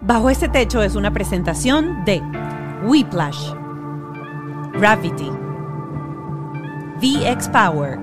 [0.00, 2.22] Bajo este techo es una presentación de
[2.84, 3.52] Whiplash,
[4.74, 5.30] Gravity,
[7.00, 7.98] VX Power,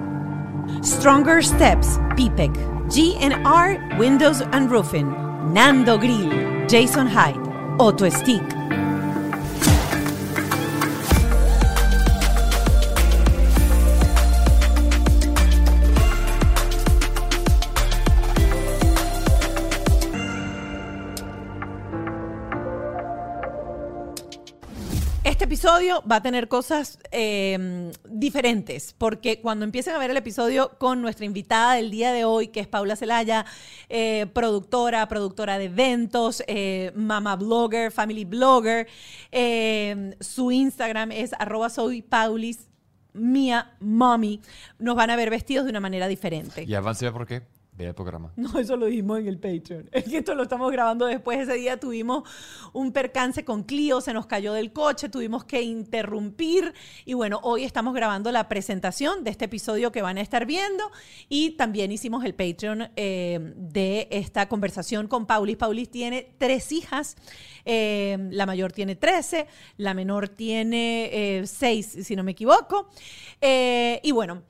[0.84, 2.52] Stronger Steps, PPEC,
[2.90, 5.10] GNR Windows and Roofing,
[5.54, 7.40] Nando Grill, Jason Hyde,
[7.80, 8.44] Auto Stick.
[25.66, 31.02] Episodio va a tener cosas eh, diferentes, porque cuando empiecen a ver el episodio con
[31.02, 33.48] nuestra invitada del día de hoy, que es Paula Celaya,
[33.90, 38.88] eh, productora, productora de eventos, eh, mama blogger, family blogger,
[39.32, 42.70] eh, su Instagram es arroba soy paulis,
[43.14, 46.64] mía, nos van a ver vestidos de una manera diferente.
[46.64, 47.42] Y avance por qué.
[47.78, 48.32] Ve el programa.
[48.38, 49.90] No, eso lo dijimos en el Patreon.
[49.92, 51.40] Es que esto lo estamos grabando después.
[51.40, 52.24] Ese día tuvimos
[52.72, 56.74] un percance con Clio, se nos cayó del coche, tuvimos que interrumpir.
[57.04, 60.90] Y bueno, hoy estamos grabando la presentación de este episodio que van a estar viendo.
[61.28, 65.58] Y también hicimos el Patreon eh, de esta conversación con Paulis.
[65.58, 67.18] Paulis tiene tres hijas.
[67.66, 69.48] Eh, la mayor tiene 13,
[69.78, 72.90] la menor tiene 6, si no me equivoco.
[73.42, 74.44] Eh, y bueno,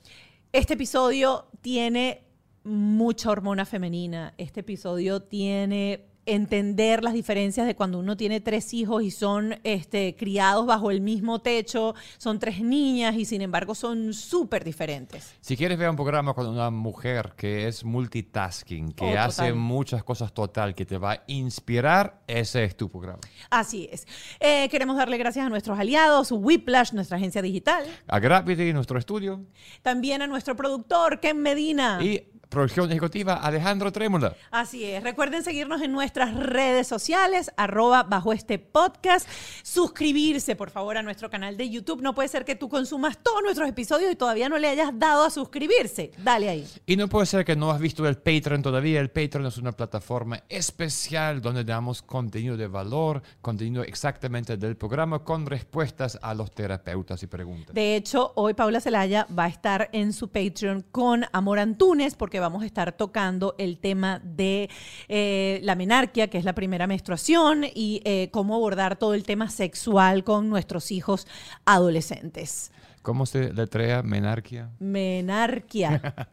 [0.52, 2.25] este episodio tiene
[2.66, 4.34] mucha hormona femenina.
[4.38, 10.16] Este episodio tiene entender las diferencias de cuando uno tiene tres hijos y son este,
[10.16, 15.36] criados bajo el mismo techo, son tres niñas y sin embargo son súper diferentes.
[15.42, 20.04] Si quieres ver un programa con una mujer que es multitasking, que Oh, hace muchas
[20.04, 23.20] cosas total, que te va a inspirar, ese es tu programa.
[23.52, 24.08] Así es.
[24.40, 29.46] Eh, queremos darle gracias a nuestros aliados, Whiplash, nuestra agencia digital, A Gravity, nuestro estudio,
[29.84, 32.00] también a nuestro productor, Ken Medina.
[32.02, 34.36] y producción ejecutiva Alejandro Trémola.
[34.52, 35.04] Así es.
[35.04, 39.28] Recuerden seguirnos en nuestras redes sociales, arroba bajo este podcast.
[39.64, 42.02] Suscribirse, por favor, a nuestro canal de YouTube.
[42.02, 45.26] No puede ser que tú consumas todos nuestros episodios y todavía no le hayas dado
[45.26, 46.12] a suscribirse.
[46.18, 46.68] Dale ahí.
[46.86, 49.00] Y no puede ser que no has visto el Patreon todavía.
[49.00, 55.20] El Patreon es una plataforma especial donde damos contenido de valor, contenido exactamente del programa
[55.20, 57.74] con respuestas a los terapeutas y preguntas.
[57.74, 62.35] De hecho, hoy Paula Celaya va a estar en su Patreon con Amor Antunes porque
[62.40, 64.70] vamos a estar tocando el tema de
[65.08, 69.50] eh, la menarquia, que es la primera menstruación, y eh, cómo abordar todo el tema
[69.50, 71.28] sexual con nuestros hijos
[71.66, 72.72] adolescentes.
[73.06, 74.72] ¿Cómo se letrea menarquia?
[74.80, 76.02] Menarquia.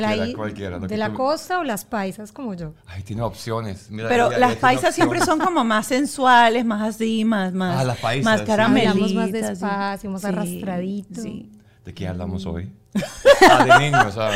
[0.00, 2.72] la, de la tú- costa o las paisas como yo?
[2.86, 3.86] Ay, tiene opciones.
[3.90, 7.98] Mira, Pero las paisas siempre son como más sensuales, más así, más, más, Ah, las
[7.98, 9.12] paisas, más caramelitas.
[9.14, 11.20] Más despacio, más arrastradito.
[11.20, 11.50] sí.
[11.84, 12.72] ¿De qué hablamos hoy?
[13.50, 14.16] ah, de niños.
[14.16, 14.30] Ah.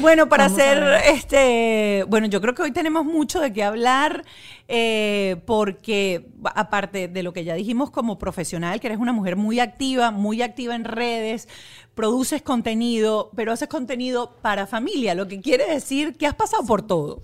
[0.00, 4.24] Bueno, para Vamos hacer este, bueno, yo creo que hoy tenemos mucho de qué hablar
[4.68, 9.58] eh, porque aparte de lo que ya dijimos como profesional, que eres una mujer muy
[9.58, 11.48] activa, muy activa en redes,
[11.94, 16.82] produces contenido, pero haces contenido para familia, lo que quiere decir que has pasado por
[16.82, 17.22] todo.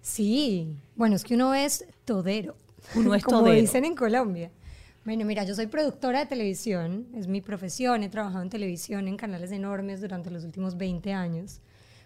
[0.00, 0.76] Sí.
[0.94, 2.54] Bueno, es que uno es todero.
[2.94, 3.60] Uno es como todero.
[3.60, 4.52] dicen en Colombia.
[5.04, 9.16] Bueno, mira, yo soy productora de televisión, es mi profesión, he trabajado en televisión en
[9.16, 11.60] canales enormes durante los últimos 20 años,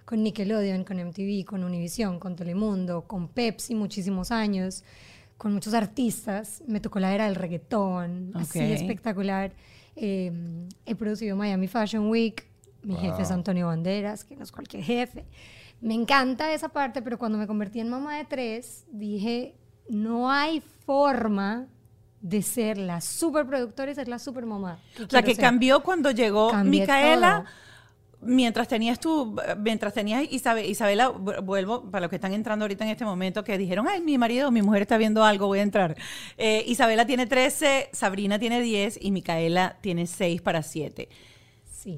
[0.04, 4.84] con Nickelodeon, con MTV, con Univision, con Telemundo, con Pepsi muchísimos años,
[5.36, 8.64] con muchos artistas, me tocó la era del reggaetón, así Ok.
[8.66, 9.52] espectacular.
[9.96, 10.32] Eh,
[10.86, 12.44] he producido Miami Fashion Week,
[12.84, 13.38] mi jefe es Wow.
[13.38, 15.24] Antonio Banderas, que no es cualquier jefe.
[15.80, 19.56] Me encanta esa parte, pero cuando me convertí en mamá de tres, dije,
[19.88, 21.66] no hay forma
[22.22, 24.78] de ser la superproductora y ser la supermamá.
[25.04, 27.42] O sea, que cambió cuando llegó Cambié Micaela.
[27.44, 27.62] todo.
[28.24, 32.84] Mientras tenías tú, mientras tenías Isabe- Isabela, vu- vuelvo para los que están entrando ahorita
[32.84, 35.62] en este momento, que dijeron, ay, mi marido, mi mujer está viendo algo, voy a
[35.62, 35.96] entrar.
[36.38, 41.08] Eh, Isabela tiene 13, Sabrina tiene 10 y Micaela tiene 6 para 7.
[41.68, 41.96] Sí.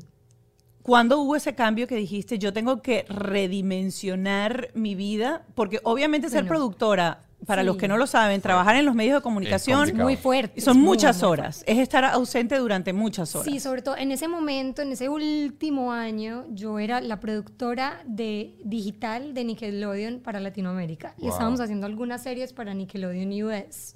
[0.81, 5.45] ¿Cuándo hubo ese cambio que dijiste, yo tengo que redimensionar mi vida?
[5.55, 6.49] Porque obviamente ser Bueno.
[6.49, 7.67] productora para Sí.
[7.67, 10.05] los que no lo saben, trabajar en los medios de comunicación complicado.
[10.05, 10.61] Muy fuerte.
[10.61, 11.65] son es muy, muchas muy horas.
[11.67, 13.47] Es estar ausente durante muchas horas.
[13.51, 18.57] Sí, sobre todo en ese momento, en ese último año, yo era la productora de
[18.65, 21.15] digital de Nickelodeon para Latinoamérica.
[21.19, 21.31] Y Wow.
[21.31, 23.95] estábamos haciendo algunas series para Nickelodeon US.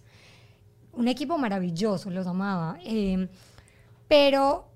[0.92, 2.78] Un equipo maravilloso, los amaba.
[2.84, 3.28] Eh,
[4.08, 4.66] pero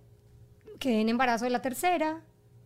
[0.78, 2.20] quedé en embarazo de la tercera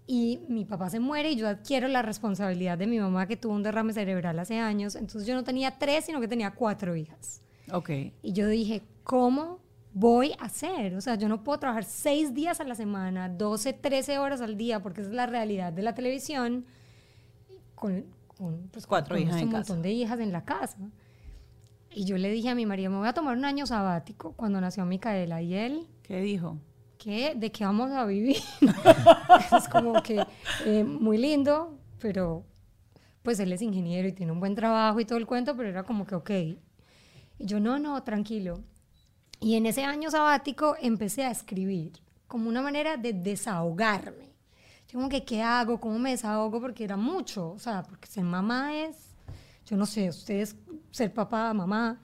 [0.06, 3.54] y mi papá se muere y yo adquiero la responsabilidad de mi mamá que tuvo
[3.54, 4.94] un derrame cerebral hace años.
[4.94, 7.42] Entonces yo no tenía tres, sino que tenía cuatro hijas.
[7.72, 7.90] Ok.
[8.22, 9.58] Y yo dije, ¿cómo
[9.92, 10.94] voy a hacer?
[10.94, 14.56] O sea, yo no puedo trabajar seis días a la semana, 12, 13 horas al
[14.56, 16.66] día, porque esa es la realidad de la televisión,
[17.74, 19.80] con, con, pues, Cuatro con hijas en montón casa.
[19.80, 20.78] de hijas en la casa.
[21.90, 24.60] Y yo le dije a mi marido, me voy a tomar un año sabático cuando
[24.60, 25.40] nació Micaela.
[25.42, 26.58] Y él, ¿Qué dijo?
[27.06, 27.34] ¿Qué?
[27.36, 28.42] ¿De qué vamos a vivir?
[29.56, 30.26] es como que
[30.64, 32.44] eh, muy lindo, pero
[33.22, 35.84] pues él es ingeniero y tiene un buen trabajo y todo el cuento, pero era
[35.84, 36.30] como que, ok.
[36.30, 36.58] Y
[37.38, 38.60] yo, no, no, tranquilo.
[39.38, 41.92] Y en ese año sabático empecé a escribir
[42.26, 44.34] como una manera de desahogarme.
[44.88, 45.78] Yo como que, ¿qué hago?
[45.78, 46.60] ¿Cómo me desahogo?
[46.60, 47.52] Porque era mucho.
[47.52, 49.14] O sea, porque ser mamá es,
[49.64, 50.56] yo no sé, ustedes,
[50.90, 52.00] ser papá, mamá,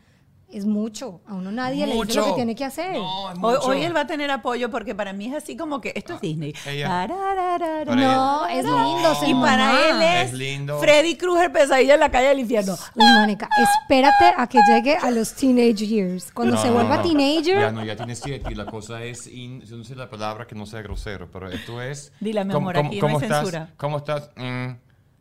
[0.52, 1.20] es mucho.
[1.26, 2.94] A uno nadie le dice lo que tiene que hacer.
[2.94, 3.66] No, es Hoy, mucho.
[3.68, 6.20] hoy él va a tener apoyo porque para mí es así como que esto es
[6.20, 6.54] Disney.
[6.66, 7.84] ella- Tarararara.
[7.84, 10.78] Para No, es lindo Y para él es, Es lindo.
[10.78, 12.74] Freddy Krueger pesadilla en la calle del infierno.
[12.94, 13.48] Uy, Mónica,
[13.82, 16.30] espérate a que llegue a los teenage years.
[16.32, 17.02] Cuando se vuelva no.
[17.02, 20.08] teenager, Ya no, ya tiene siete y la cosa es, in- yo no sé la
[20.10, 22.12] palabra que no sea grosero, pero esto es...
[22.20, 23.68] Dila, mi ¿cómo- amor, cómo- aquí no hay cómo estás?
[23.76, 24.30] ¿Cómo estás?
[24.36, 24.72] Mm,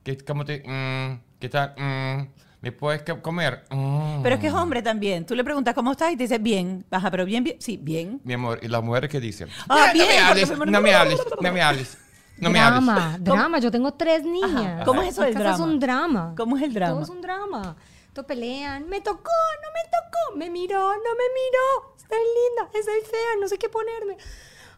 [0.03, 0.63] ¿qué, ¿Cómo te...?
[0.65, 1.73] mm, ¿Qué tal?
[1.77, 2.27] Mm,
[2.61, 3.63] ¿Me puedes co- comer?
[3.71, 4.21] Mm.
[4.21, 5.25] Pero es que es hombre también.
[5.25, 6.85] Tú le preguntas cómo estás y te dice bien.
[6.91, 7.57] Baja, pero bien, bien.
[7.59, 8.21] Sí, bien.
[8.23, 9.49] Mi amor, ¿y las mujeres qué dicen?
[9.67, 11.97] Ah, no, bien, me porque hables, no me hables, no me hables,
[12.37, 12.85] no me hables.
[12.85, 13.59] drama, drama.
[13.59, 14.85] Yo tengo tres niñas.
[14.85, 15.53] ¿Cómo es eso del drama?
[15.55, 16.33] es un drama.
[16.37, 16.93] ¿Cómo es el drama?
[16.93, 17.75] Todo es un drama.
[18.13, 18.87] Todo pelean.
[18.89, 19.31] Me tocó,
[19.63, 20.37] no me tocó.
[20.37, 21.95] Me miró, no me miró.
[21.97, 24.17] Estoy linda, estoy fea, no sé qué ponerme.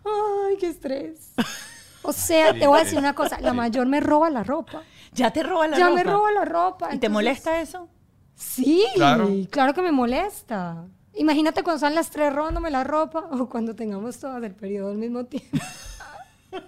[0.05, 1.33] Ay, qué estrés.
[2.05, 3.39] O sea, Sí, te voy a decir una cosa.
[3.39, 3.55] La Sí.
[3.55, 4.83] mayor me roba la ropa.
[5.13, 5.95] Ya te roba la ya ropa.
[5.95, 6.85] me roba la ropa.
[6.87, 7.89] ¿Y te entonces- molesta eso?
[8.35, 9.29] Sí, Claro.
[9.51, 9.73] claro.
[9.73, 10.85] que me molesta.
[11.15, 14.97] Imagínate cuando están las tres robándome la ropa o cuando tengamos todas el periodo al
[14.97, 15.57] mismo tiempo.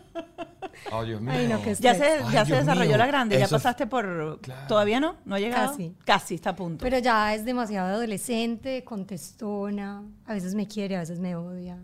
[0.92, 1.32] Oh, Dios mío.
[1.34, 2.98] Ay, no, qué Ya se, Ay, ya se desarrolló mío.
[2.98, 3.38] la grande.
[3.40, 4.40] Ya Eso- pasaste por...
[4.42, 4.68] Claro.
[4.68, 5.16] ¿Todavía no?
[5.26, 5.72] ¿No ha llegado?
[5.72, 5.96] Casi.
[6.06, 6.84] Casi, está a punto.
[6.84, 10.04] Pero ya es demasiado adolescente, contestona.
[10.26, 11.80] A veces me quiere, a veces me odia.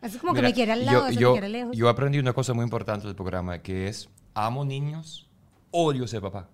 [0.00, 1.76] Así como que Mira, me quiere al lado, yo, a veces yo- me quiere lejos.
[1.76, 5.28] yo aprendí una cosa muy importante del programa, que es amo niños,
[5.70, 6.48] odio ser papá.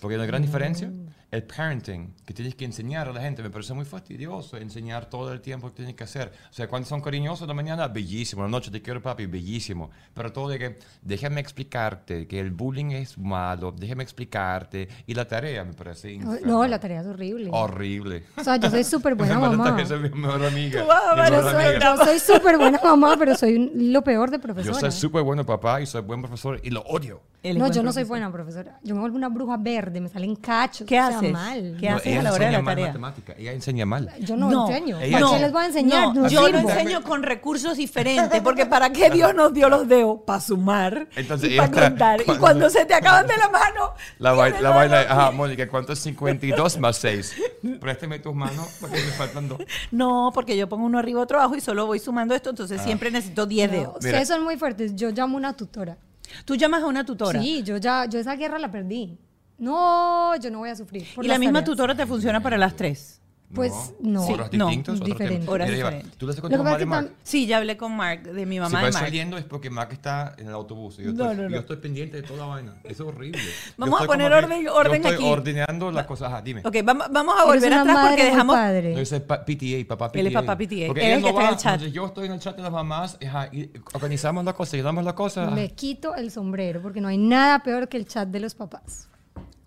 [0.00, 0.90] Porque hay una gran diferencia.
[1.36, 5.32] El parenting, que tienes que enseñar a la gente, me parece muy fastidioso enseñar todo
[5.32, 6.32] el tiempo que tienes que hacer.
[6.50, 8.42] O sea, cuando son cariñosos en la mañana, bellísimo.
[8.44, 9.90] En la noche te quiero, papi, bellísimo.
[10.14, 14.88] Pero todo de que, déjame explicarte que el bullying es malo, déjame explicarte.
[15.06, 16.40] Y la tarea me parece infernal.
[16.46, 17.50] no, la tarea es horrible.
[17.52, 18.24] Horrible.
[18.36, 19.76] O sea, yo soy súper buena mamá.
[19.76, 20.80] que soy mi mejor amiga.
[20.82, 21.96] A mi Yo mejor soy, amiga.
[21.96, 24.80] yo soy súper buena mamá, pero soy un- lo peor de Yo profesora.
[24.80, 27.20] soy súper bueno papá y soy buen profesor y lo odio.
[27.42, 28.08] Él No, yo no soy profesor.
[28.08, 28.80] buena profesora.
[28.82, 30.84] Yo me vuelvo una bruja verde, me salen cachos.
[30.86, 31.25] ¿Qué o sea, haces?
[31.32, 31.76] Mal.
[31.80, 32.86] ¿Qué No, haces ella a la hora de la mal tarea?
[32.88, 33.34] matemática.
[33.38, 34.10] Ella enseña mal.
[34.20, 35.00] Yo no, enseño.
[35.00, 35.42] Ella ¿Para qué no.
[35.42, 36.02] les voy a enseñar?
[36.08, 39.86] No, No, yo lo enseño con recursos diferentes, porque ¿para qué Dios nos dio los
[39.88, 40.20] dedos?
[40.26, 42.20] Para sumar Entonces, y para está- contar.
[42.20, 43.92] Y cuando- cuando se te acaban de la mano...
[44.18, 45.30] La, vai- tienes la los vaina, dos ajá.
[45.32, 47.34] Mónica, ¿cuánto es 52 más 6?
[47.80, 49.58] Préstame tus manos porque me faltan dos.
[49.90, 53.10] No, porque yo pongo uno arriba, otro abajo y solo voy sumando esto, entonces siempre
[53.10, 53.94] necesito 10 No, dedos.
[53.96, 54.94] Ustedes son muy fuertes.
[54.96, 55.96] Yo llamo a una tutora.
[56.44, 57.40] Tú llamas a una tutora.
[57.40, 59.16] Sí, yo ya, yo esa guerra la perdí.
[59.58, 61.06] No, yo no voy a sufrir.
[61.14, 61.70] por y la las misma tareas.
[61.76, 63.20] tutora te funciona para las tres.
[63.54, 64.26] Pues, no.
[64.26, 64.96] ¿Horas no, distintas?
[64.96, 65.36] ¿Otro diferente.
[65.36, 65.52] tiempo?
[65.52, 66.12] Horas diferentes.
[66.18, 67.12] ¿Tú Lo que contado pasa mal es de que Mark?
[67.22, 69.04] Sí, ya hablé con Mark, de mi Si mamá va y Mark.
[69.04, 70.98] saliendo es porque Mark está en el autobús.
[70.98, 71.54] y Yo, No, estoy, no, no.
[71.54, 72.74] yo estoy pendiente de toda la vaina.
[72.82, 73.38] Eso es horrible.
[73.40, 75.14] Yo Vamos a poner orden- orden yo aquí.
[75.14, 76.32] estoy ordenando las cosas.
[76.32, 76.62] Ajá, dime.
[76.64, 78.56] Ok, vamos, vamos a volver atrás madre porque dejamos...
[78.56, 78.96] padre.
[78.96, 80.18] Yo soy pa- PTA, papá PTA.
[80.20, 80.86] Él es papá PTA.
[80.88, 81.80] Porque Él es el que no está en va, el chat.
[81.82, 85.14] yo estoy en el chat de las mamás, ajá, y organizamos la cosa, ayudamos la
[85.14, 85.48] cosa.
[85.52, 89.08] Me quito el sombrero porque no hay nada peor que el chat de los papás.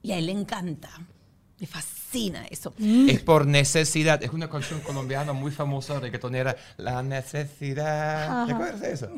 [0.01, 0.89] Y a él le encanta.
[1.59, 2.73] Le fascina eso.
[2.79, 4.23] Es por necesidad.
[4.23, 6.55] Es una canción colombiana muy famosa, reggaetonera.
[6.77, 8.45] La necesidad.
[8.45, 9.09] ¿Te acuerdas de eso?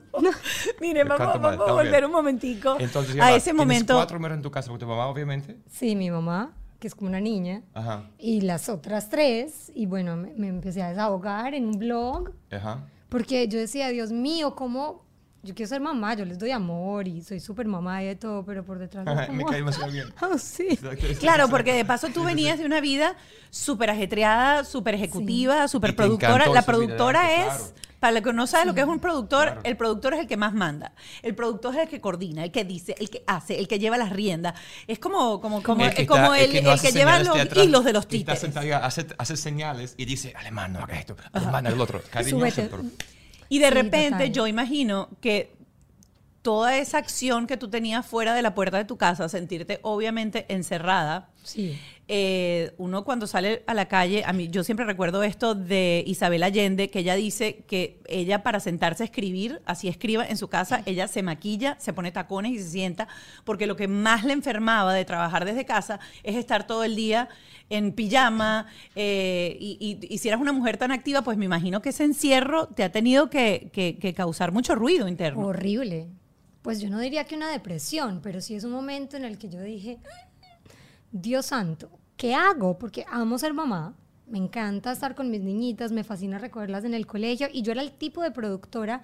[0.79, 3.93] Mire, Me vamos, vamos a volver un momentico Entonces, a ese tienes momento.
[3.93, 5.57] cuatro números en tu casa, porque tu mamá, obviamente.
[5.69, 8.09] Sí, mi mamá, que es como una niña, Ajá.
[8.17, 9.71] y las otras tres.
[9.75, 12.87] Y bueno, me, me empecé a desahogar en un blog Ajá.
[13.09, 15.05] porque yo decía, Dios mío, ¿cómo?
[15.43, 18.45] Yo quiero ser mamá, yo les doy amor y soy súper mamá y de todo,
[18.45, 20.13] pero por detrás no Me cae demasiado bien.
[20.21, 20.77] Ah, sí.
[21.19, 23.15] Claro, porque de paso tú venías de una vida
[23.49, 26.45] súper ajetreada, súper ejecutiva, súper productora.
[26.47, 27.63] La productora es claro.
[27.99, 30.35] Para el que no sabe lo que es un productor, el productor es el que
[30.35, 30.93] más manda.
[31.21, 33.95] El productor es el que coordina, el que dice, el que hace, el que lleva
[33.95, 34.55] las riendas.
[34.87, 36.93] Es como, como, como, El que es como está- el, que no el hace que
[36.97, 38.53] lleva los atrás, hilos de los que está títeres.
[38.55, 42.01] sentado hace, hace señales y dice, alemán, no haga esto, alemán, el otro.
[42.11, 42.81] Pero-
[43.51, 44.31] Y de Sí, repente total.
[44.31, 45.55] yo imagino que
[46.43, 50.45] toda esa acción que tú tenías fuera de la puerta de tu casa, sentirte obviamente
[50.53, 51.77] encerrada, Sí.
[52.07, 56.43] eh, uno cuando sale a la calle, a mí yo siempre recuerdo esto de Isabel
[56.43, 60.83] Allende, que ella dice que ella para sentarse a escribir, así escriba en su casa,
[60.85, 63.07] ella se maquilla, se pone tacones y se sienta,
[63.45, 67.29] porque lo que más le enfermaba de trabajar desde casa es estar todo el día
[67.69, 71.81] en pijama, eh, y, y- y si eras una mujer tan activa, pues me imagino
[71.81, 75.47] que ese encierro te ha tenido que, que- que causar mucho ruido interno.
[75.47, 76.07] Horrible.
[76.61, 79.49] Pues yo no diría que una depresión, pero sí es un momento en el que
[79.49, 79.97] yo dije,
[81.11, 82.77] Dios santo, ¿qué hago?
[82.77, 83.93] Porque amo ser mamá,
[84.27, 87.81] me encanta estar con mis niñitas, me fascina recogerlas en el colegio y yo era
[87.81, 89.01] el tipo de productora,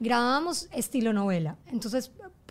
[0.00, 2.10] grabábamos estilo novela, entonces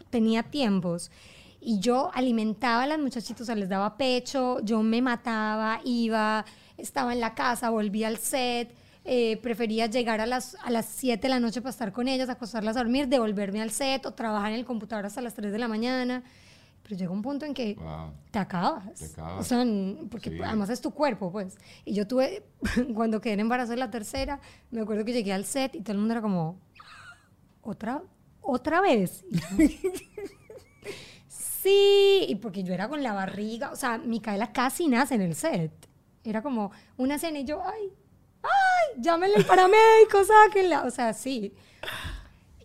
[0.10, 1.12] tenía tiempos
[1.60, 6.46] y yo alimentaba a las muchachitas, o sea, les daba pecho, yo me mataba, iba,
[6.78, 11.22] estaba en la casa, volvía al set, eh, prefería llegar a las, a las 7
[11.22, 14.52] de la noche para estar con ellas, acostarlas a dormir, devolverme al set o trabajar
[14.52, 16.24] en el computador hasta las 3 de la mañana.
[16.84, 18.12] Pero llega un punto en que Wow.
[18.32, 18.94] te acabas.
[19.00, 19.40] Te acabas.
[19.40, 19.64] O sea,
[20.10, 20.40] porque Sí.
[20.44, 21.58] además es tu cuerpo, pues.
[21.86, 22.44] Y yo tuve,
[22.96, 24.40] cuando quedé en embarazo de la tercera,
[24.72, 26.60] me acuerdo que llegué al set y todo el mundo era como,
[27.62, 28.02] ¿otra,
[28.42, 29.24] otra vez?
[31.28, 35.36] Sí, y porque yo era con la barriga, o sea, Micaela casi nace en el
[35.36, 35.72] set.
[36.24, 37.94] Era como una escena y yo, ay,
[38.42, 40.84] ay, llámenle al paramédico, sáquenla.
[40.86, 41.54] O sea, sí.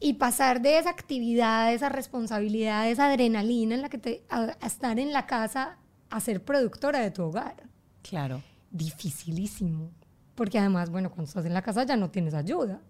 [0.00, 4.25] Y pasar de esa actividad, de esa responsabilidad, de esa adrenalina en la que te,
[4.29, 5.79] a, a estar en la casa
[6.11, 7.55] a ser productora de tu hogar.
[8.03, 8.43] Claro.
[8.71, 9.91] Dificilísimo.
[10.35, 12.81] Porque además, bueno, cuando estás en la casa ya no tienes ayuda.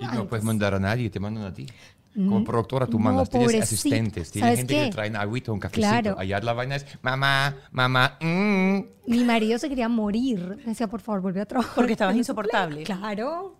[0.00, 0.26] Y no Antes.
[0.28, 1.66] puedes mandar a nadie, te mandan a ti.
[2.14, 3.64] Como Mm, productora tú no, mandas, tienes pobrecito.
[3.74, 4.86] asistentes, tienes ¿Sabes gente que qué?
[4.86, 5.88] te traen agüita, un cafecito.
[5.88, 6.18] Claro.
[6.18, 8.78] Allá la vaina es, mamá, mamá, mm.
[9.06, 10.56] Mi marido se quería morir.
[10.58, 11.74] Me decía, por favor, vuelve a trabajar.
[11.74, 12.82] Porque estabas insoportable.
[12.84, 13.56] Claro.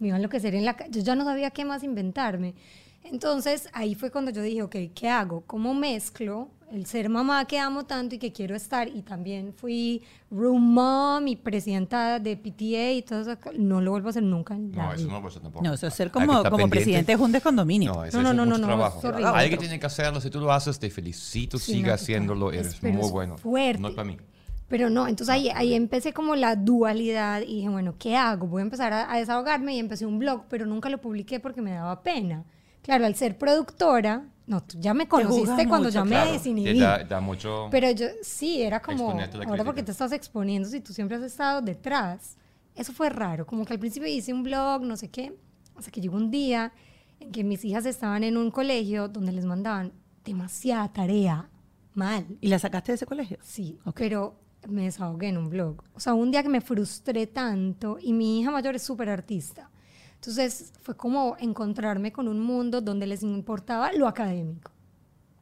[0.00, 2.54] Me iba a enloquecer en la ca- Yo ya no sabía qué más inventarme.
[3.04, 5.42] Entonces, ahí fue cuando yo dije, ok, ¿qué hago?
[5.46, 8.88] ¿Cómo mezclo el ser mamá que amo tanto y que quiero estar?
[8.88, 13.36] Y también fui room mom y presidenta de PTA y todo eso.
[13.58, 15.12] No lo vuelvo a hacer nunca en la No, eso vida.
[15.14, 15.64] no pasa tampoco.
[15.64, 17.94] No, eso es ser Hay como, como presidente de un condominio.
[17.94, 19.00] No, eso No, es no, no, mucho no, trabajo.
[19.34, 22.52] Alguien que tiene que hacerlo, si tú lo haces, te felicito, Sí, siga no, haciéndolo,
[22.52, 23.38] Es- eres muy es bueno.
[23.38, 23.80] fuerte.
[23.80, 24.16] No es para mí.
[24.70, 28.46] Pero no, entonces ahí, ahí empecé como la dualidad y dije, bueno, ¿qué hago?
[28.46, 31.60] Voy a empezar a, a desahogarme y empecé un blog, pero nunca lo publiqué porque
[31.60, 32.44] me daba pena.
[32.82, 36.78] Claro, al ser productora, no, tú ya me conociste cuando mucho, ya me Claro, desinhibí.
[36.80, 37.66] da, da mucho...
[37.70, 41.60] Pero yo, sí, era como, ahora porque te estás exponiendo si tú siempre has estado
[41.60, 42.36] detrás.
[42.76, 45.36] Eso fue raro, como que al principio hice un blog, no sé qué,
[45.76, 46.72] hasta que llegó un día
[47.18, 49.92] en que mis hijas estaban en un colegio donde les mandaban
[50.24, 51.50] demasiada tarea,
[51.92, 52.24] mal.
[52.40, 53.36] ¿Y la sacaste de ese colegio?
[53.42, 53.96] Sí, Ok.
[53.98, 54.36] pero
[54.68, 55.82] me desahogué en un blog.
[55.94, 59.70] O sea, un día que me frustré tanto y mi hija mayor es súper artista.
[60.14, 64.70] Entonces fue como encontrarme con un mundo donde les importaba lo académico.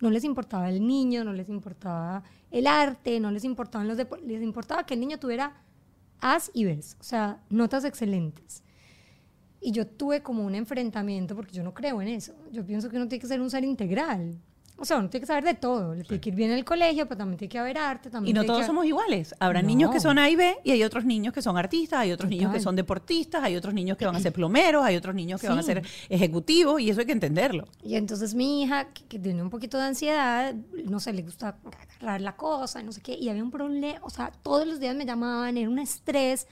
[0.01, 4.29] No les importaba el niño, no les importaba el arte, no les importaban los deportes,
[4.29, 5.65] les importaba que el niño tuviera
[6.21, 8.63] As y Bs, o sea, notas excelentes.
[9.61, 12.35] Y yo tuve como un enfrentamiento porque yo no creo en eso.
[12.53, 14.39] Yo pienso que uno tiene que ser un ser integral.
[14.81, 15.95] O sea, uno tiene que saber de todo.
[15.95, 18.11] Le tiene que ir bien en el colegio, pero también tiene que haber arte.
[18.11, 19.35] También Y no todos que- somos iguales.
[19.41, 19.67] Habrá No.
[19.69, 22.31] niños que son A y B y hay otros niños que son artistas, hay otros
[22.31, 22.63] niños que Total.
[22.65, 25.59] son deportistas, hay otros niños que van a ser plomeros, hay otros niños que van
[25.59, 25.67] a Sí.
[25.73, 27.65] ser ejecutivos y eso hay que entenderlo.
[27.83, 30.55] Y entonces mi hija, que, que tiene un poquito de ansiedad,
[30.85, 31.57] no sé, le gusta
[31.99, 34.95] agarrar la cosa, no sé qué, y había un problema, o sea, todos los días
[34.97, 36.47] me llamaban, era un estrés.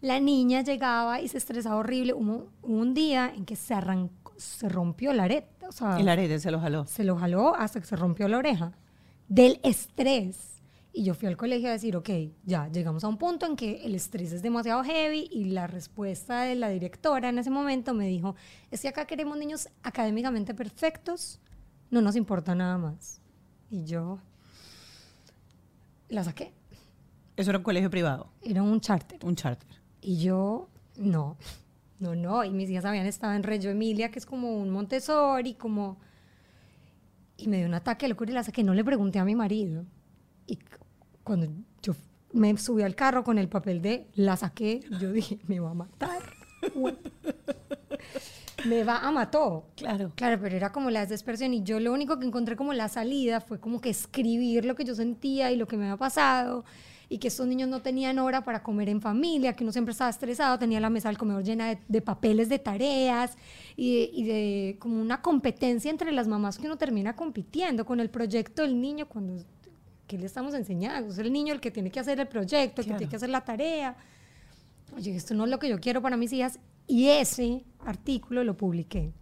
[0.00, 2.12] La niña llegaba y se estresaba horrible.
[2.12, 6.08] Hubo, hubo un día en que se arrancó, se rompió la areta, o sea, El
[6.08, 6.86] arete se lo jaló.
[6.86, 8.72] se lo jaló hasta que se rompió la oreja
[9.28, 10.50] del estrés.
[10.96, 12.08] Y yo fui al colegio a decir, ok,
[12.44, 16.42] ya llegamos a un punto en que el estrés es demasiado heavy y la respuesta
[16.42, 18.36] de la directora en ese momento me dijo,
[18.70, 21.40] es que acá queremos niños académicamente perfectos,
[21.90, 23.20] no nos importa nada más.
[23.70, 24.20] Y yo
[26.08, 26.52] la saqué,
[27.36, 29.18] Eso era un colegio privado, era un charter.
[29.24, 29.68] un charter.
[30.00, 31.36] Y yo, no,
[31.98, 32.44] no, no.
[32.44, 35.98] Y mis hijas habían estado en Reggio Emilia, que es como un Montessori, como...
[37.36, 38.62] Y me dio un ataque de locura y la saqué.
[38.62, 39.84] No le pregunté a mi marido.
[40.46, 40.58] Y
[41.22, 41.48] cuando
[41.82, 41.94] yo
[42.32, 45.74] me subí al carro con el papel de la saqué, yo dije, me va a
[45.74, 46.22] matar.
[48.66, 49.66] me va a mató.
[49.76, 50.12] Claro.
[50.14, 53.40] Claro, pero era como la desesperación y yo lo único que encontré como la salida
[53.40, 56.64] fue como que escribir lo que yo sentía y lo que me había pasado.
[57.08, 60.10] Y que estos niños no tenían hora para comer en familia, que uno siempre estaba
[60.10, 63.36] estresado, tenía la mesa del comedor llena de, de papeles de tareas
[63.76, 68.00] y de, y de como una competencia entre las mamás que uno termina compitiendo con
[68.00, 69.42] el proyecto del niño cuando
[70.06, 71.12] ¿qué le estamos enseñando?
[71.12, 73.30] Es el niño el que tiene que hacer el proyecto, el que tiene que hacer
[73.30, 73.96] la tarea.
[74.96, 76.58] Oye, esto no es lo que yo quiero para mis hijas.
[76.86, 79.12] Y ese artículo lo publiqué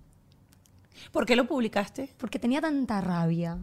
[1.10, 2.12] ¿Por qué lo publicaste?
[2.18, 3.58] porque tenía tanta rabia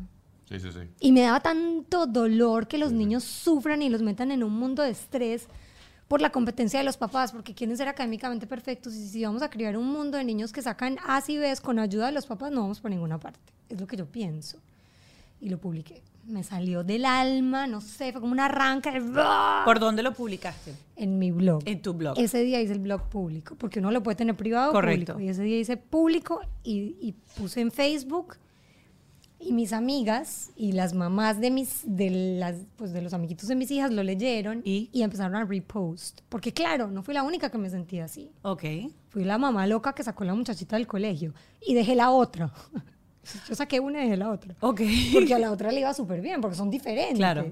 [0.50, 0.80] Sí, sí, sí.
[1.00, 4.82] y me daba tanto dolor que los niños sufran y los metan en un mundo
[4.82, 5.48] de estrés
[6.08, 9.50] por la competencia de los papás, porque quieren ser académicamente perfectos y si vamos a
[9.52, 12.52] crear un mundo de niños que sacan A y B con ayuda de los papás,
[12.52, 13.40] no vamos por ninguna parte.
[13.70, 14.58] Es lo que yo pienso.
[15.40, 16.02] Y lo publiqué.
[16.26, 19.02] Me salió del alma, no sé, fue como una arranca de-
[19.66, 20.74] ¿Por dónde lo publicaste?
[20.96, 21.62] en mi blog.
[21.66, 22.18] En tu blog.
[22.20, 25.14] Ese día hice el blog público, porque uno lo puede tener privado o Correcto.
[25.14, 25.28] público.
[25.28, 28.36] Y ese día hice público y, y puse en Facebook
[29.40, 33.56] y mis amigas y las mamás de mis de las pues de los amiguitos de
[33.56, 34.90] mis hijas lo leyeron ¿Y?
[35.02, 38.32] empezaron a repost, porque claro, no fui la única que me sentía así.
[38.42, 38.64] Ok.
[39.10, 41.34] Fui la mamá loca que sacó la muchachita del colegio
[41.66, 42.52] y dejé la otra.
[43.48, 44.56] Yo saqué una y dejé la otra.
[44.60, 44.82] Ok.
[45.14, 47.18] Porque a la otra le iba súper bien, porque son diferentes.
[47.18, 47.46] Claro.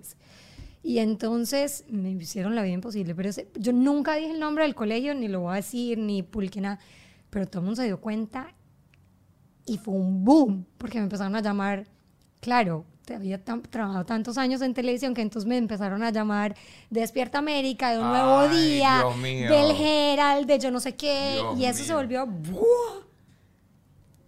[0.83, 3.13] Y entonces me hicieron la vida imposible.
[3.13, 6.23] Pero ese- yo nunca dije el nombre del colegio, ni lo voy a decir, ni
[6.23, 6.79] publiqué nada.
[7.29, 8.53] Pero todo el mundo se dio cuenta
[9.67, 11.85] y fue un boom, porque me empezaron a llamar,
[12.39, 16.55] claro, te había trabajado tantos años en televisión que entonces me empezaron a llamar
[16.89, 21.33] de Despierta América, de Un Nuevo Ay, Día, del Herald, de yo no sé qué.
[21.33, 22.25] Dios y eso se volvió...
[22.25, 23.05] ¡buah!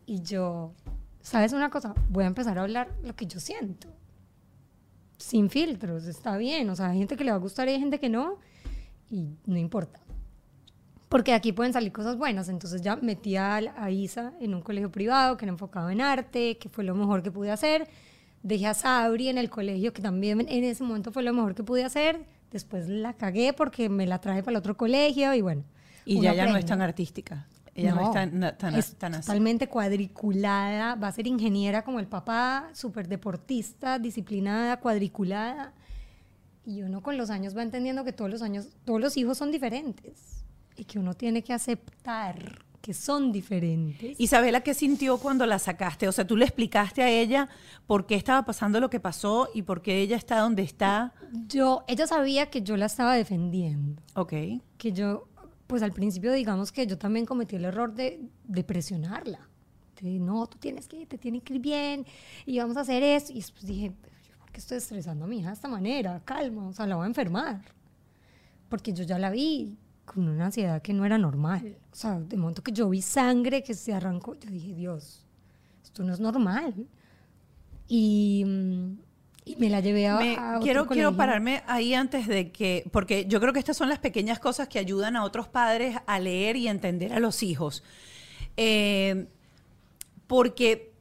[0.05, 0.73] Y yo,
[1.21, 1.93] ¿sabes una cosa?
[2.09, 3.89] Voy a empezar a hablar lo que yo siento.
[5.17, 6.69] Sin filtros, está bien.
[6.69, 8.39] O sea, hay gente que le va a gustar y hay gente que no.
[9.09, 9.99] Y no importa.
[11.09, 12.49] Porque de aquí pueden salir cosas buenas.
[12.49, 16.57] Entonces ya metí a, a Isa en un colegio privado que era enfocado en arte,
[16.59, 17.87] que fue lo mejor que pude hacer.
[18.43, 21.63] Dejé a Sabri en el colegio, que también en ese momento fue lo mejor que
[21.63, 22.23] pude hacer.
[22.51, 25.63] Después la cagué porque me la traje para el otro colegio y bueno.
[26.05, 27.47] Y ya, ya no es tan artística.
[27.73, 29.27] Ella no, es tan, tan, es tan así.
[29.27, 35.73] totalmente cuadriculada, va a ser ingeniera como el papá, súper deportista, disciplinada, cuadriculada.
[36.65, 39.51] Y uno con los años va entendiendo que todos los años, todos los hijos son
[39.51, 40.38] diferentes
[40.79, 44.17] y que uno tiene que aceptar que son diferentes.
[44.19, 46.07] Isabela, ¿qué sintió cuando la sacaste?
[46.07, 47.49] O sea, tú le explicaste a ella
[47.87, 51.13] por qué estaba pasando lo que pasó y por qué ella está donde está.
[51.49, 54.33] yo, ella sabía que yo la estaba defendiendo, Ok.
[54.77, 55.27] que yo,
[55.67, 59.41] pues al principio digamos que yo también cometí el error de, de presionarla.
[60.01, 62.05] De, no, tú tienes que, te tiene que ir bien
[62.45, 63.33] y vamos a hacer esto.
[63.33, 66.21] Y después dije, "Pero yo, ¿por qué estoy estresando a mi hija de esta manera?
[66.23, 67.59] Calma, o sea, la voy a enfermar.
[68.69, 69.77] Porque yo ya la vi
[70.13, 71.77] con una ansiedad que no era normal.
[71.91, 75.25] O sea, de momento que yo vi sangre que se arrancó, yo dije, Dios,
[75.83, 76.73] esto no es normal.
[77.87, 78.91] Y, mm,
[79.45, 82.87] y me la llevé a, Me- a otro quiero, quiero pararme ahí antes de que,
[82.91, 86.19] porque yo creo que estas son las pequeñas cosas que ayudan a otros padres a
[86.19, 87.83] leer y entender a los hijos.
[88.57, 89.27] Eh,
[90.27, 90.93] porque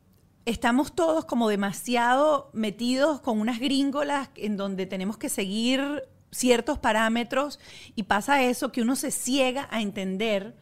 [0.47, 7.59] estamos todos como demasiado metidos con unas gringolas en donde tenemos que seguir ciertos parámetros
[7.95, 10.55] y pasa eso que uno se ciega a entender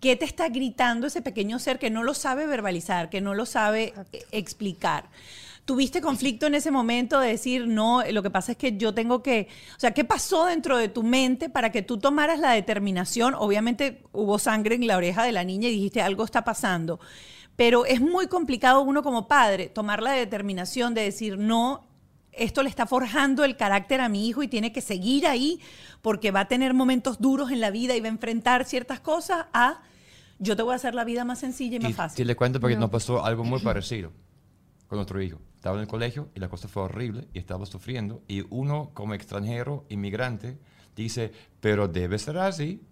[0.00, 3.46] qué te está gritando ese pequeño ser que no lo sabe verbalizar, que no lo
[3.46, 5.08] sabe eh, explicar.
[5.64, 9.22] ¿Tuviste conflicto en ese momento de decir, no, lo que pasa es que yo tengo
[9.22, 13.34] que, o sea, ¿qué pasó dentro de tu mente para que tú tomaras la determinación?
[13.34, 17.00] Obviamente hubo sangre en la oreja de la niña y dijiste, algo está pasando,
[17.56, 21.86] pero es muy complicado uno como padre tomar la determinación de decir, no,
[22.36, 25.60] esto le está forjando el carácter a mi hijo y tiene que seguir ahí
[26.02, 29.46] porque va a tener momentos duros en la vida y va a enfrentar ciertas cosas
[29.52, 29.82] a,
[30.38, 32.16] yo te voy a hacer la vida más sencilla y más fácil.
[32.16, 34.12] sí le cuento porque nos pasó algo muy parecido
[34.86, 35.40] con nuestro hijo.
[35.56, 38.22] Estaba en el colegio y la cosa fue horrible y estaba sufriendo.
[38.28, 40.58] Y uno, como extranjero, inmigrante,
[40.94, 42.82] dice, pero debe ser así.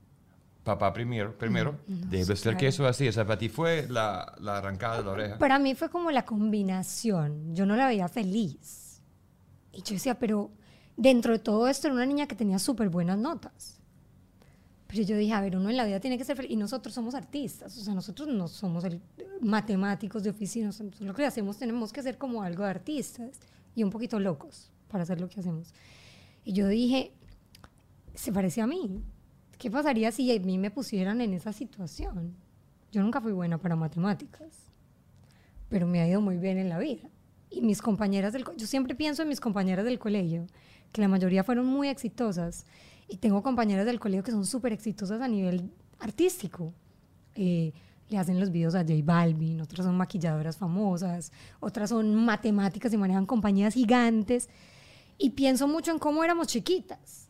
[0.65, 3.09] Papá primero, primero debe ser que eso es así.
[3.09, 5.39] O sea, para ti fue la, la arrancada de la oreja.
[5.39, 7.55] Para mí fue como la combinación.
[7.55, 8.82] Yo no la veía feliz.
[9.73, 10.51] Y yo decía, pero
[10.97, 13.79] dentro de todo esto era una niña que tenía súper buenas notas.
[14.87, 16.51] Pero yo dije, a ver, uno en la vida tiene que ser feliz.
[16.51, 17.77] Y nosotros somos artistas.
[17.79, 19.01] O sea, nosotros no somos el-
[19.41, 20.67] matemáticos de oficina.
[20.67, 23.41] Nosotros lo que hacemos tenemos que ser como algo de artistas.
[23.75, 25.73] Y un poquito locos para hacer lo que hacemos.
[26.45, 27.13] Y yo dije,
[28.15, 29.03] se parecía a mí.
[29.59, 32.35] ¿Qué pasaría si a mí me pusieran en esa situación?
[32.91, 34.69] Yo nunca fui buena para matemáticas
[35.71, 37.09] pero me ha ido muy bien en la vida.
[37.53, 40.47] Y mis compañeras del yo siempre pienso en mis compañeras del colegio,
[40.91, 42.65] que la mayoría fueron muy exitosas.
[43.09, 46.73] Y tengo compañeras del colegio que son súper exitosas a nivel artístico.
[47.35, 47.73] Eh,
[48.09, 52.97] le hacen los videos a J Balvin, otras son maquilladoras famosas, otras son matemáticas y
[52.97, 54.49] manejan compañías gigantes.
[55.19, 57.29] Y pienso mucho en cómo éramos chiquitas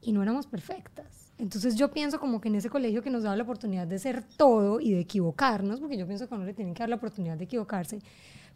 [0.00, 1.25] y no éramos perfectas.
[1.38, 4.24] Entonces yo pienso como que en ese colegio que nos daba la oportunidad de ser
[4.36, 6.96] todo y de equivocarnos, porque yo pienso que a uno le tienen que dar la
[6.96, 8.00] oportunidad de equivocarse,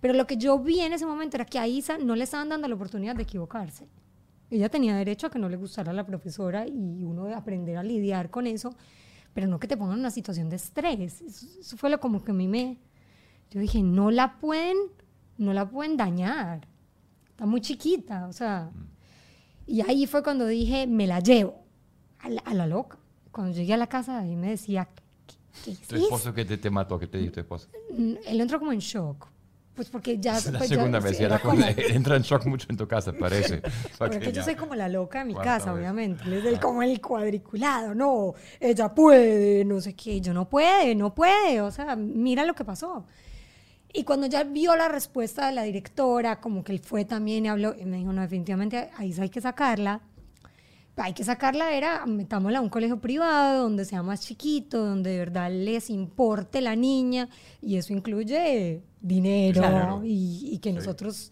[0.00, 2.48] pero lo que yo vi en ese momento era que a Isa no le estaban
[2.48, 3.86] dando la oportunidad de equivocarse.
[4.50, 7.76] Ella tenía derecho a que no le gustara a la profesora y uno de aprender
[7.76, 8.74] a lidiar con eso,
[9.34, 11.20] pero no que te pongan en una situación de estrés.
[11.20, 12.78] Eso, eso fue lo como que a mí me...
[13.50, 14.76] Yo dije, no la pueden,
[15.36, 16.66] no la pueden dañar.
[17.28, 18.70] Está muy chiquita, o sea...
[19.66, 21.59] Y ahí fue cuando dije, me la llevo
[22.22, 22.98] a la, a la loca.
[23.32, 24.88] Cuando llegué a la casa, ahí me decía,
[25.26, 27.68] ¿qué, qué es Tu esposo que te, te mató, ¿qué te dijo tu esposo?
[27.96, 29.28] Él entró como en shock.
[29.74, 30.36] Pues porque ya...
[30.36, 32.66] Es la pues ya- segunda vez, sí, y era era como- entra en shock mucho
[32.68, 33.62] en tu casa, parece.
[33.98, 35.80] Porque yo ya- soy como la loca de mi casa, vez.
[35.80, 36.24] obviamente.
[36.24, 40.20] Él es el- como el cuadriculado, no, ella puede, no sé qué.
[40.20, 41.60] Yo no puede, no puede.
[41.62, 43.06] O sea, mira lo que pasó.
[43.92, 47.48] Y cuando ya vio la respuesta de la directora, como que él fue también y
[47.48, 50.00] habló, y me dijo, no, definitivamente ahí hay que sacarla.
[51.00, 55.18] Hay que sacarla, era, metámosla a un colegio privado, donde sea más chiquito, donde de
[55.18, 57.28] verdad les importe la niña,
[57.62, 60.02] y eso incluye dinero, Claro.
[60.04, 60.76] y, y que Sí.
[60.76, 61.30] nosotros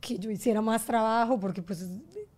[0.00, 1.84] que yo hiciera más trabajo, porque pues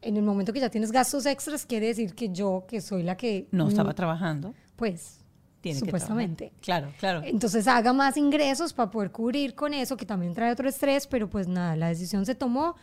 [0.01, 3.17] en el momento que ya tienes gastos extras, quiere decir que yo, que soy la
[3.17, 3.49] que...
[3.51, 4.55] No mm, estaba trabajando.
[4.77, 5.19] Pues,
[5.61, 6.53] Tiene que supuestamente.
[6.63, 6.93] trabajar.
[6.99, 7.23] Claro, claro.
[7.27, 11.29] Entonces haga más ingresos para poder cubrir con eso, que también trae otro estrés, pero
[11.29, 12.77] pues nada, la decisión se tomó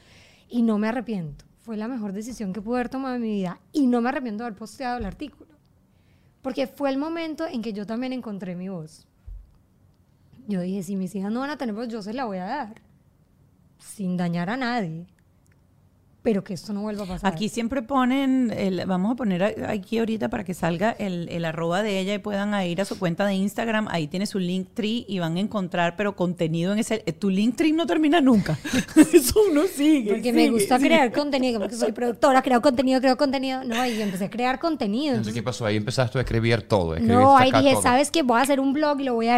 [0.49, 1.45] y no me arrepiento.
[1.65, 4.43] Fue la mejor decisión que pude haber tomado en mi vida y no me arrepiento
[4.43, 5.49] de haber posteado el artículo.
[6.43, 9.07] Porque fue el momento en que yo también encontré mi voz.
[10.47, 12.45] Yo dije, si mis hijas no van a tener voz, yo se la voy a
[12.45, 12.81] dar.
[13.79, 15.07] Sin dañar a nadie.
[16.25, 17.31] Pero que esto no vuelva a pasar.
[17.31, 21.45] Aquí siempre ponen, el- vamos a poner a- aquí ahorita para que salga el, el
[21.45, 23.87] arroba de ella y puedan ir a su cuenta de Instagram.
[23.89, 27.03] Ahí tiene su Linktree y van a encontrar, pero contenido en ese.
[27.05, 28.57] eh, Tu Linktree no termina nunca.
[29.13, 30.11] Eso uno sigue.
[30.13, 30.89] Porque me gusta sigue.
[30.89, 33.63] crear contenido, porque soy productora, creo contenido, creo contenido.
[33.63, 35.11] No, y empecé a crear contenido.
[35.11, 35.65] Entonces, ¿qué pasó?
[35.65, 36.95] Ahí empezaste a escribir todo.
[36.95, 37.83] escribiste No, ahí dije, todo.
[37.83, 38.23] ¿sabes qué?
[38.23, 39.37] Voy a hacer un blog y lo voy a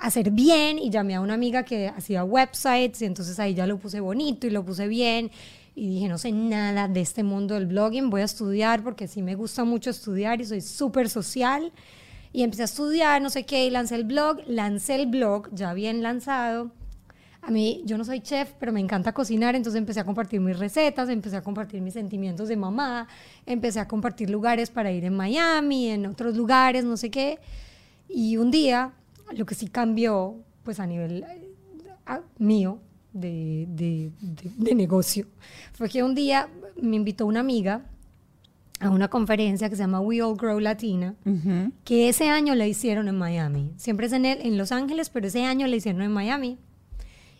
[0.00, 0.80] hacer bien.
[0.80, 4.48] Y llamé a una amiga que hacía websites y entonces ahí ya lo puse bonito
[4.48, 5.30] y lo puse bien.
[5.78, 9.20] Y dije, no sé nada de este mundo del blogging, voy a estudiar porque sí
[9.20, 11.70] me gusta mucho estudiar y soy súper social.
[12.32, 14.38] Y empecé a estudiar, no sé qué, y lancé el blog.
[14.46, 16.70] Lancé el blog ya bien lanzado.
[17.42, 20.58] A mí, yo no soy chef, pero me encanta cocinar, entonces empecé a compartir mis
[20.58, 23.06] recetas, empecé a compartir mis sentimientos de mamá,
[23.44, 27.38] empecé a compartir lugares para ir en Miami, en otros lugares, no sé qué.
[28.08, 28.92] Y un día,
[29.36, 32.80] lo que sí cambió, pues a nivel eh, mío,
[33.20, 35.26] de, de- de- de negocio,
[35.72, 36.48] fue que un día
[36.80, 37.82] me invitó una amiga
[38.80, 41.72] a una conferencia que se llama We All Grow Latina, Ujú.
[41.84, 43.72] que ese año la hicieron en Miami.
[43.76, 46.58] Siempre es en, el- en Los Ángeles, pero ese año la hicieron en Miami.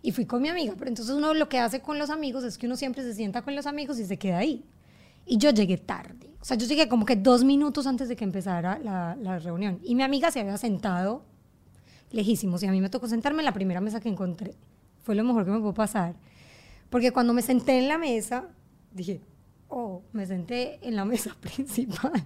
[0.03, 0.75] Y fui con mi amiga.
[0.79, 3.43] Pero entonces uno lo que hace con los amigos es que uno siempre se sienta
[3.43, 4.65] con los amigos y se queda ahí.
[5.27, 6.31] Y yo llegué tarde.
[6.41, 9.81] O sea, yo llegué como que dos minutos antes de que empezara la, la reunión.
[9.83, 11.25] Y mi amiga se había sentado
[12.13, 12.63] lejísimos.
[12.63, 14.55] Y a mí me tocó sentarme en la primera mesa que encontré.
[15.07, 16.17] Fue lo mejor que me pudo pasar.
[16.91, 18.49] Porque cuando me senté en la mesa,
[18.91, 19.21] dije,
[19.69, 22.25] oh, me senté en la mesa principal.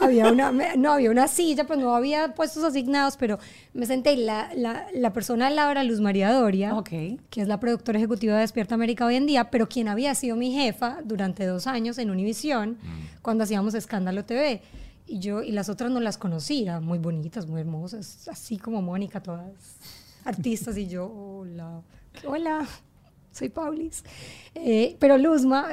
[0.00, 3.38] había una, no había una silla, pues no había puestos asignados, pero
[3.72, 6.88] me senté y la, la, la persona al lado era Luz María Doria, Ok.
[7.30, 10.34] que es la productora ejecutiva de Despierta América hoy en día, pero quien había sido
[10.34, 12.78] mi jefa durante dos años en Univisión,
[13.22, 14.60] cuando hacíamos Escándalo TV.
[15.06, 19.20] Y yo, y las otras no las conocía, muy bonitas, muy hermosas, así como Mónica,
[19.22, 19.52] todas
[20.24, 21.82] artistas, y yo, hola,
[22.26, 22.66] hola,
[23.30, 24.04] soy Paulis.
[24.54, 25.68] Eh, pero Luzma,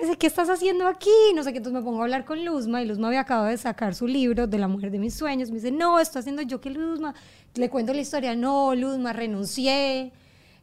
[0.00, 1.10] dice, ¿qué estás haciendo aquí?
[1.34, 3.56] No sé qué, entonces me pongo a hablar con Luzma, y Luzma había acabado de
[3.56, 5.50] sacar su libro de la mujer de mis sueños.
[5.50, 7.14] Me dice, no, estoy haciendo yo que Luzma.
[7.54, 10.12] Le cuento la historia, no, Luzma, renuncié,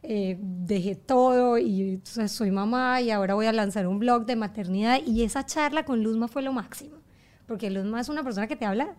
[0.03, 4.35] eh, dejé todo, y entonces soy mamá, y ahora voy a lanzar un blog de
[4.35, 4.99] maternidad.
[5.05, 6.97] Y esa charla con Luzma fue lo máximo,
[7.45, 8.95] porque Luzma es una persona que te habla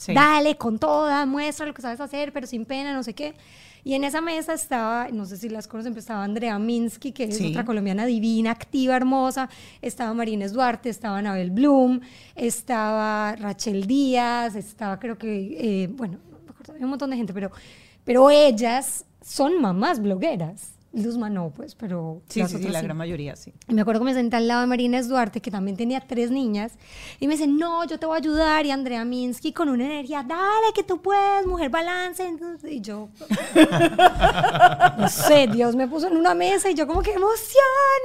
[0.00, 0.14] Sí.
[0.14, 3.34] Dale con toda, muestra lo que sabes hacer, pero sin pena, no sé qué.
[3.84, 7.24] Y en esa mesa estaba, no sé si las conocen, pero estaba Andrea Minsky, que
[7.24, 7.48] es Sí.
[7.50, 9.50] otra colombiana divina, activa, hermosa.
[9.82, 12.00] Estaba Marines Duarte, estaba Anabel Bloom,
[12.34, 16.18] estaba Rachel Díaz, estaba creo que, eh, bueno,
[16.78, 17.50] un montón de gente, pero,
[18.04, 20.72] pero ellas son mamás blogueras.
[20.92, 22.84] Luzma no, pues, pero Sí, las sí, sí, otras la sí.
[22.86, 23.52] gran mayoría, sí.
[23.68, 26.30] Y me acuerdo que me senté al lado de Marines Duarte, que también tenía tres
[26.32, 26.72] niñas,
[27.20, 30.24] y me dice, no, yo te voy a ayudar, y Andrea Minsky con una energía,
[30.26, 32.28] dale, que tú puedes, mujer balance,
[32.68, 33.08] y yo,
[34.98, 37.64] no sé, Dios me puso en una mesa, y yo como que emoción,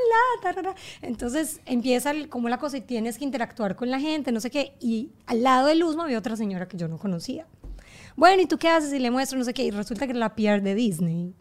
[0.10, 0.76] la, tarara.
[1.02, 4.52] entonces empieza el- como la cosa, y tienes que interactuar con la gente, no sé
[4.52, 7.48] qué, y al lado de Luzma había otra señora que yo no conocía.
[8.16, 8.94] Bueno, ¿y tú qué haces?
[8.94, 11.34] Y le muestro, no sé qué, y resulta que era la PR de Disney.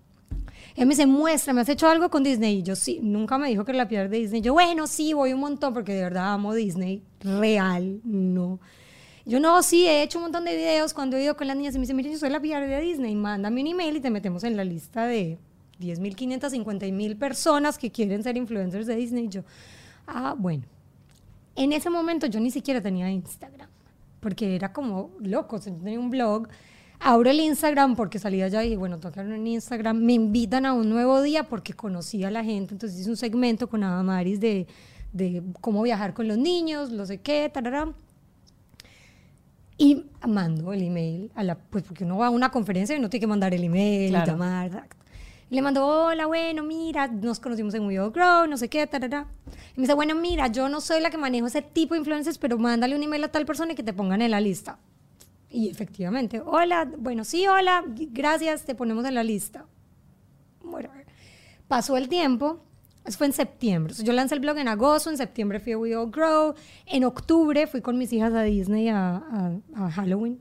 [0.75, 2.59] Ella me dice, muestra, ¿me has hecho algo con Disney?
[2.59, 4.41] Y yo, sí, nunca me dijo que la piel de Disney.
[4.41, 7.03] Yo, bueno, sí, voy un montón porque de verdad amo Disney.
[7.21, 8.59] Real, no.
[9.25, 11.75] Yo, no, sí, he hecho un montón de videos cuando he ido con las niñas
[11.75, 14.11] y me dice, mire, yo soy la PR de Disney, mándame un email y te
[14.11, 15.39] metemos en la lista de
[15.81, 19.27] 10.500, 50.000 personas que quieren ser influencers de Disney.
[19.27, 19.45] Y yo,
[20.07, 20.65] ah, bueno.
[21.57, 23.69] En ese momento yo ni siquiera tenía Instagram,
[24.19, 26.49] porque era como loco, o sea, yo tenía un blog
[27.05, 29.99] abro el Instagram porque salí allá y dije, bueno, tengo que abrir un Instagram.
[29.99, 32.75] Me invitan a un nuevo día porque conocí a la gente.
[32.75, 34.67] Entonces hice un segmento con Adamaris de,
[35.13, 37.93] de cómo viajar con los niños, lo sé qué, tarará.
[39.77, 43.11] Y mando el email, a la, pues porque uno va a una conferencia y no
[43.11, 44.25] tiene que mandar el email Claro.
[44.25, 44.89] y llamar.
[45.51, 48.87] Y le mando, hola, bueno, mira, nos conocimos en We All Grow, no sé qué,
[48.87, 49.27] tarará.
[49.77, 52.39] Y me dice, bueno, mira, yo no soy la que manejo ese tipo de influencers,
[52.39, 54.79] pero mándale un email a tal persona y que te pongan en la lista.
[55.55, 59.67] Y efectivamente, hola, bueno, sí, hola, gracias, te ponemos en la lista.
[60.63, 60.89] Bueno,
[61.69, 62.59] pasó el tiempo,
[63.05, 63.95] eso fue en septiembre.
[64.03, 66.55] Yo lancé el blog en agosto, en septiembre fui a We All Grow,
[66.87, 70.41] en octubre fui con mis hijas a Disney a, a- a Halloween.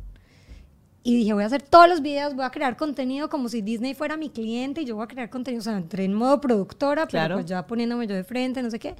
[1.04, 3.93] Y dije, voy a hacer todos los videos, voy a crear contenido como si Disney
[3.93, 5.60] fuera mi cliente y yo voy a crear contenido.
[5.60, 7.28] O sea, entré en modo productora, Claro.
[7.28, 8.95] pero pues ya poniéndome yo de frente, no sé qué.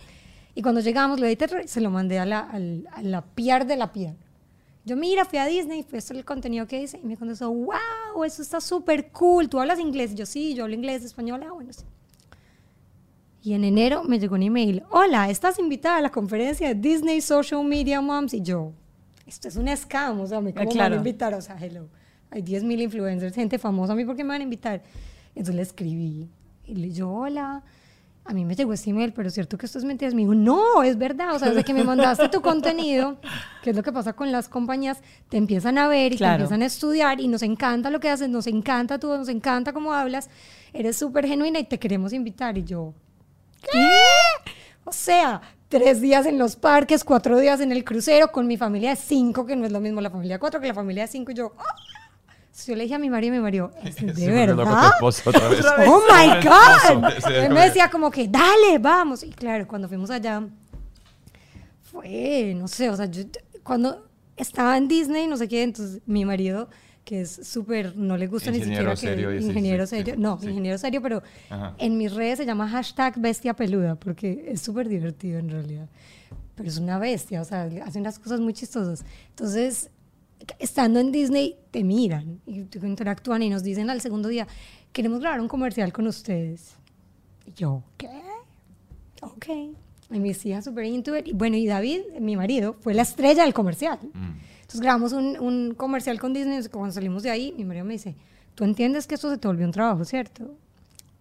[0.54, 2.41] Y cuando llegamos, lo edité, se lo mandé a la,
[2.91, 4.15] a la PR de la PR.
[4.86, 7.00] Yo, mira, fui a Disney, fue este el contenido que hice.
[7.02, 9.48] Y me contestó, wow, eso está súper cool.
[9.48, 10.12] ¿Tú hablas inglés?
[10.12, 11.41] Y yo, sí, yo hablo inglés, español.
[11.46, 11.86] Ah, bueno, sí.
[13.43, 14.84] Y en enero me llegó un email.
[14.89, 18.34] Hola, estás invitada a la conferencia de Disney Social Media Moms.
[18.34, 18.72] Y yo,
[19.26, 20.96] esto es un scam, o sea, ¿me ¿cómo me van claro.
[20.96, 21.34] a invitar?
[21.34, 21.89] O sea, hello.
[22.30, 23.93] Hay 10.000 influencers, gente famosa.
[23.93, 24.82] ¿A mí por qué me van a invitar?
[25.36, 26.30] Entonces le escribí.
[26.65, 27.63] Y le yo, hola.
[28.25, 30.09] A mí me llegó este email, pero es cierto que esto es mentira.
[30.12, 31.36] Me dijo, no, es verdad.
[31.36, 33.17] O sea, desde que me mandaste tu contenido,
[33.62, 36.38] que es lo que pasa con las compañías, te empiezan a ver y Claro.
[36.38, 39.73] te empiezan a estudiar y nos encanta lo que haces, nos encanta tú, nos encanta
[39.73, 40.29] cómo hablas.
[40.71, 42.57] Eres súper genuina y te queremos invitar.
[42.57, 42.93] Y yo,
[43.62, 43.89] ¿qué?
[44.86, 48.91] O sea, tres días en los parques, cuatro días en el crucero con mi familia
[48.91, 51.07] de cinco, que no es lo mismo la familia de cuatro que la familia de
[51.09, 51.31] cinco.
[51.31, 51.75] Y yo, ¡ah!
[52.67, 54.91] Yo le dije a mi marido y mi marido, ¿es de tu verdad?
[54.93, 55.59] esposo otra vez.
[55.59, 55.89] Otra vez.
[55.89, 57.31] ¡Oh, my God!
[57.31, 59.23] Él me decía como que, dale, vamos.
[59.23, 60.43] Y claro, cuando fuimos allá,
[61.81, 63.23] fue, no sé, o sea, yo
[63.63, 66.69] cuando estaba en Disney, no sé qué, entonces mi marido,
[67.03, 69.35] que es súper, no le gusta Ingeniero ni siquiera serio, que...
[69.37, 70.47] sí, sí, ingeniero sí, serio, sí, no, sí.
[70.47, 71.73] ingeniero serio, pero Ajá.
[71.77, 75.89] en mis redes se llama hashtag bestia peluda, porque es súper divertido en realidad.
[76.55, 79.03] Pero es una bestia, o sea, hace unas cosas muy chistosas.
[79.29, 79.89] Entonces,
[80.60, 84.47] estando en Disney, te miran y te interactúan y nos dicen al segundo día,
[84.91, 86.75] queremos grabar un comercial con ustedes.
[87.45, 88.10] Y yo, ¿qué?
[89.21, 89.47] Ok.
[90.12, 91.27] Y mis hijas súper into it.
[91.27, 93.99] Y bueno, y David, mi marido, fue la estrella del comercial.
[94.13, 94.32] Mm.
[94.62, 96.62] Entonces grabamos un, un comercial con Disney.
[96.71, 98.15] Cuando salimos de ahí, mi marido me dice,
[98.56, 100.56] tú entiendes que esto se te volvió un trabajo, ¿cierto?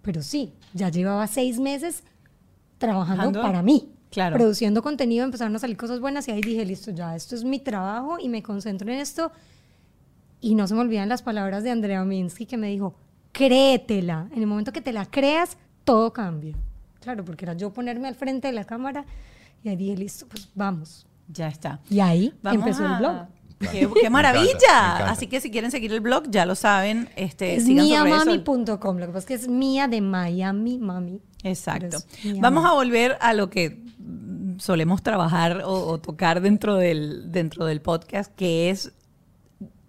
[0.03, 2.03] Pero sí, ya llevaba seis meses
[2.79, 3.43] trabajando Trabajando.
[3.43, 3.89] para mí.
[4.13, 4.37] Claro.
[4.37, 7.59] Produciendo contenido, empezaron a salir cosas buenas y ahí dije, listo, ya, esto es mi
[7.59, 9.33] trabajo y me concentro en esto.
[10.41, 12.95] Y no se me olvidan las palabras de Andrea Minsky que me dijo,
[13.33, 14.29] créetela.
[14.33, 16.55] En el momento que te la creas, todo cambia.
[17.01, 19.05] Claro, porque era yo ponerme al frente de la cámara
[19.65, 21.07] y ahí dije, listo, pues vamos.
[21.29, 21.81] Ya está.
[21.89, 23.27] Y ahí Vamos empezó a- el blog.
[23.71, 24.43] Qué, maravilla.
[24.45, 25.11] me encanta.
[25.11, 27.09] Así que si quieren seguir el blog, ya lo saben.
[27.17, 28.99] Este, Es miamami.com.
[28.99, 31.21] Lo que pasa es que es mía de Miami, mami.
[31.43, 31.99] Exacto.
[32.37, 32.69] Vamos Mami.
[32.69, 33.83] a volver a lo que
[34.59, 38.93] solemos trabajar o, o tocar dentro del, dentro del podcast, que es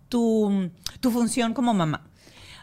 [0.09, 2.03] tu, tu función como mamá.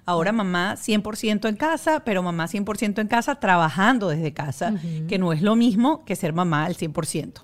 [0.06, 4.74] Ahora mamá 100% en casa, pero mamá 100% en casa trabajando desde casa,
[5.08, 7.42] que no es lo mismo que ser mamá al 100%.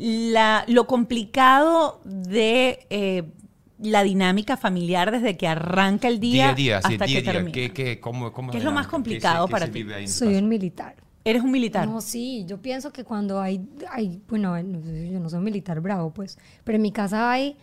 [0.00, 3.24] La- lo complicado de eh,
[3.80, 7.20] la dinámica familiar desde que arranca el día, Día a día, sí, hasta día a
[7.20, 7.32] que día.
[7.32, 7.52] termina.
[7.52, 10.06] ¿Qué, qué, cómo, cómo ¿Qué es lo más complicado ¿Qué se- qué para se ti?
[10.08, 10.94] Soy un militar.
[11.24, 11.86] Eres un militar.
[11.88, 15.80] No, sí, yo pienso que cuando hay, hay bueno, no sé, yo no soy militar
[15.80, 17.56] bravo, pues, pero en mi casa hay,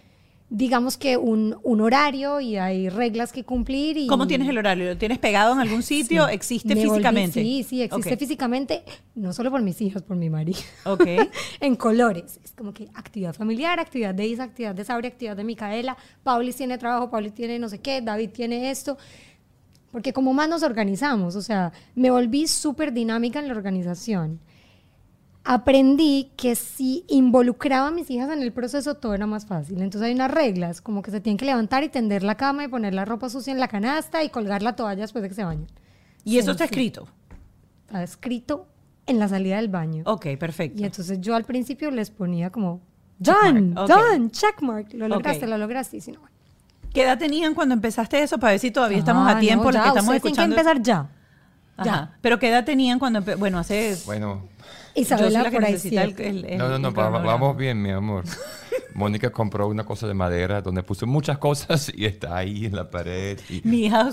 [0.50, 3.98] digamos que un, un horario y hay reglas que cumplir.
[3.98, 4.86] Y, ¿Cómo tienes el horario?
[4.86, 6.28] ¿Lo tienes pegado en algún sitio?
[6.28, 6.34] Sí.
[6.34, 7.42] ¿Existe volví- físicamente?
[7.42, 8.84] sí, sí, existe físicamente,
[9.16, 10.60] no solo por mis hijos, por mi marido.
[10.86, 11.06] Ok.
[11.60, 12.40] en colores.
[12.44, 15.98] Es como que actividad familiar, actividad de Isa, actividad de Sabri, actividad de Micaela.
[16.24, 18.98] Paulis tiene trabajo, Paulis tiene no sé qué, David tiene esto.
[19.92, 24.40] Porque como más nos organizamos, o sea, me volví súper dinámica en la organización.
[25.48, 29.80] Aprendí que si involucraba a mis hijas en el proceso, todo era más fácil.
[29.82, 32.68] Entonces hay unas reglas, como que se tienen que levantar y tender la cama y
[32.68, 35.44] poner la ropa sucia en la canasta y colgar la toalla después de que se
[35.44, 35.68] bañen.
[36.24, 36.70] ¿Y eso Sí, está sí.
[36.72, 37.08] escrito?
[37.86, 38.68] Está escrito
[39.06, 40.02] en la salida del baño.
[40.08, 40.82] Ok, perfecto.
[40.82, 42.82] Y entonces yo al principio les ponía como,
[43.20, 43.88] done, ok.
[43.88, 44.94] done, checkmark.
[44.96, 45.98] Lo lograste, lo lograste.
[45.98, 46.22] Y si no.
[46.92, 48.40] ¿Qué edad tenían cuando empezaste eso?
[48.40, 50.52] Para ver si todavía estamos a Ah, tiempo, no, los ya, que estamos ustedes tienen
[50.54, 50.56] escuchando.
[50.56, 51.10] que empezar ya.
[51.78, 52.18] Ajá.
[52.22, 53.96] Pero ¿qué edad tenían cuando Bueno, hace...
[54.08, 54.42] Bueno,
[54.96, 56.92] Isabela por ahí el- el- no, no, no,
[57.24, 58.24] vamos bien, mi amor.
[58.94, 62.90] Mónica compró una cosa de madera donde puso muchas cosas y está ahí en la
[62.90, 63.38] pared.
[63.50, 64.10] y- Mi hija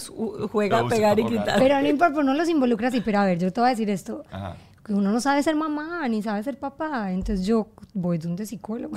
[0.51, 1.59] juega a pegar y quitar.
[1.61, 3.01] Pero no importa, uno los involucra así.
[3.01, 4.25] Pero a ver, yo te voy a decir esto.
[4.33, 4.57] Ajá.
[4.85, 7.13] Que uno no sabe ser mamá ni sabe ser papá.
[7.13, 8.97] Entonces yo voy de un psicólogo.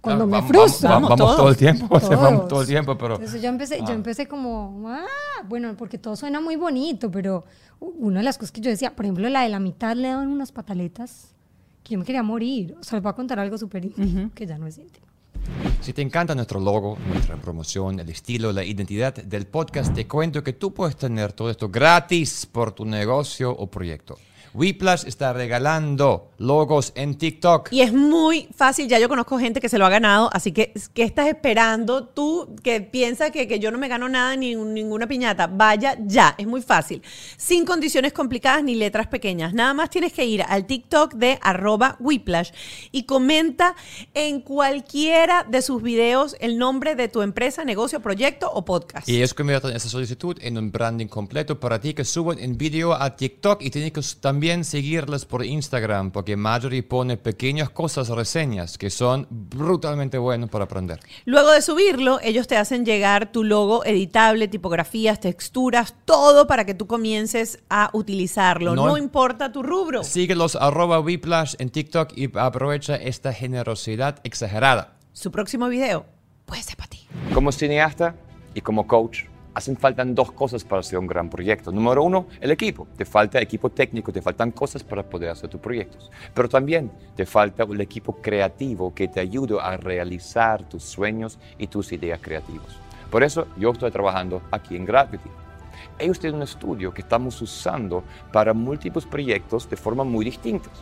[0.00, 0.88] Cuando Claro, me vamos- frustro.
[0.88, 1.76] Vamos, vamos Vamos todo el todos.
[1.76, 2.48] tiempo, sea, vamos Todos.
[2.48, 3.14] todo el tiempo, pero...
[3.16, 3.92] Entonces yo empecé, yo Ah.
[3.92, 5.04] empecé como, ah,
[5.48, 7.44] bueno, porque todo suena muy bonito, pero
[7.80, 10.28] una de las cosas que yo decía, por ejemplo, la de la mitad le daban
[10.28, 11.34] unas pataletas
[11.82, 12.76] que yo me quería morir.
[12.80, 15.06] O sea, les voy a contar algo súper íntimo, que ya no es íntimo.
[15.80, 20.42] Si te encanta nuestro logo, nuestra promoción, el estilo, la identidad del podcast, te cuento
[20.44, 24.18] que tú puedes tener todo esto gratis por tu negocio o proyecto.
[24.54, 27.68] Weplash está regalando logos en TikTok.
[27.72, 30.72] Y es muy fácil, ya yo conozco gente que se lo ha ganado, así que
[30.94, 34.74] ¿qué estás esperando tú que piensas que, que yo no me gano nada ni un-
[34.74, 35.46] ninguna piñata?
[35.46, 37.02] Vaya ya, es muy fácil.
[37.36, 39.52] Sin condiciones complicadas ni letras pequeñas.
[39.54, 42.50] Nada más tienes que ir al TikTok de arroba Whiplash
[42.90, 43.76] y comenta
[44.14, 49.08] en cualquiera de sus videos el nombre de tu empresa, negocio, proyecto o podcast.
[49.08, 52.94] Y ellos convierten esa solicitud en un branding completo para ti que suben en video
[52.94, 58.08] a TikTok y tienes que s- también seguirles por Instagram porque Marjorie pone pequeñas cosas,
[58.08, 60.98] reseñas que son brutalmente buenos para aprender.
[61.26, 66.72] Luego de subirlo, ellos te hacen llegar tu logo editable, tipografías, texturas, todo para que
[66.72, 68.74] tú comiences a utilizarlo.
[68.74, 70.04] No No, im- importa tu rubro.
[70.04, 74.94] Síguelos arroba Weplash en TikTok y aprovecha esta generosidad exagerada.
[75.12, 76.06] Su próximo video
[76.46, 77.06] puede ser para ti.
[77.34, 78.14] Como cineasta
[78.54, 81.72] y como coach, hacen falta dos cosas para hacer un gran proyecto.
[81.72, 82.86] Número uno, el equipo.
[82.96, 86.10] Te falta equipo técnico, te faltan cosas para poder hacer tus proyectos.
[86.34, 91.66] Pero también te falta un equipo creativo que te ayude a realizar tus sueños y
[91.66, 92.76] tus ideas creativas.
[93.10, 95.28] Por eso yo estoy trabajando aquí en Gravity.
[95.98, 100.72] Ellos tienen un estudio que estamos usando para múltiples proyectos de forma muy distintas.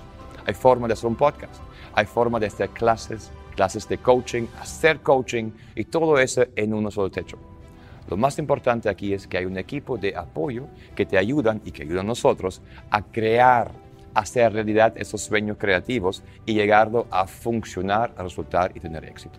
[0.46, 1.60] Hay forma de hacer un podcast,
[1.94, 6.90] hay forma de hacer clases, clases de coaching, hacer coaching y todo eso en uno
[6.90, 7.38] solo techo.
[8.08, 10.66] Lo más importante aquí es que hay un equipo de apoyo
[10.96, 13.70] que te ayudan y que ayudan a nosotros a crear,
[14.14, 19.38] a hacer realidad esos sueños creativos y llegarlo a funcionar, a resultar y tener éxito.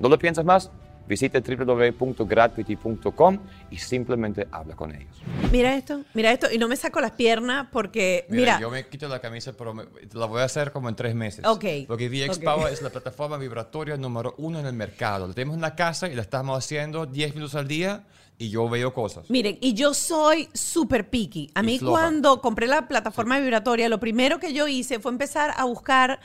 [0.00, 0.70] ¿No lo piensas más?
[1.06, 3.38] Visita www.gravity.com
[3.70, 5.14] y simplemente habla con ellos.
[5.52, 6.46] Mira esto, mira esto.
[6.52, 9.84] Y no me saco las piernas porque, mira, yo me quito la camisa, pero me-
[10.12, 11.44] la voy a hacer como en tres meses.
[11.44, 12.44] Ok, Porque VX ok.
[12.44, 15.26] Power es la plataforma vibratoria número uno en el mercado.
[15.28, 18.04] La tenemos en la casa y la estamos haciendo 10 minutos al día
[18.38, 19.30] y yo veo cosas.
[19.30, 21.50] miren, y yo soy súper picky.
[21.54, 22.00] A Y mí floja.
[22.00, 26.18] cuando compré la plataforma vibratoria, lo primero que yo hice fue empezar a buscar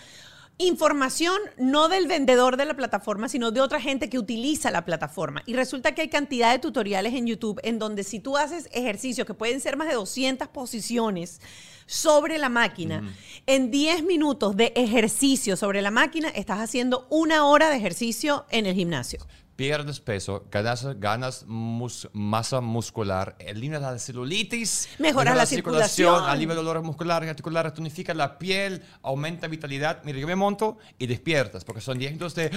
[0.60, 5.42] información no del vendedor de la plataforma, sino de otra gente que utiliza la plataforma.
[5.46, 9.26] Y resulta que hay cantidad de tutoriales en YouTube en donde si tú haces ejercicios,
[9.26, 11.40] que pueden ser más de 200 posiciones
[11.86, 13.16] sobre la máquina,
[13.48, 18.66] en 10 minutos de ejercicio sobre la máquina, estás haciendo una hora de ejercicio en
[18.66, 19.26] el gimnasio.
[19.60, 26.24] Pierdes peso, ganas, ganas mus- masa muscular, eliminas la celulitis, Mejoras la circulación.
[26.24, 30.02] alivia dolores musculares y articulares, tonifica la piel, aumenta vitalidad.
[30.06, 32.50] Mira, yo me monto y despiertas porque son 10 minutos de,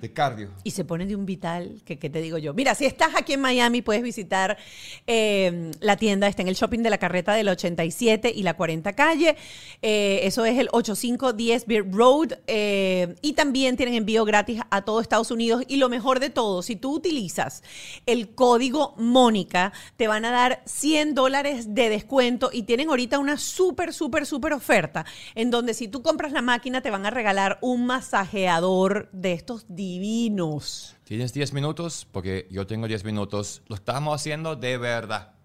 [0.00, 0.50] de cardio.
[0.64, 2.52] y se pone de un vital, que, que te digo yo.
[2.52, 4.58] Mira, si estás aquí en Miami, puedes visitar
[5.06, 8.54] eh, la tienda, está en el shopping de la carreta de la 87 y la
[8.54, 9.36] 40 calle.
[9.82, 12.32] Eh, eso es el 8510 Beer Road.
[12.48, 15.62] eh, y también tienen envío gratis a todo Estados Unidos.
[15.68, 17.62] Y lo mejor de todo, si tú utilizas
[18.06, 23.36] el código Mónica, te van a dar 100 dólares de descuento y tienen ahorita una
[23.36, 27.58] súper, súper, súper oferta en donde si tú compras la máquina te van a regalar
[27.60, 30.96] un masajeador de estos divinos.
[31.04, 33.62] Tienes 10 minutos, porque yo tengo 10 minutos.
[33.66, 35.39] Lo estamos haciendo de verdad.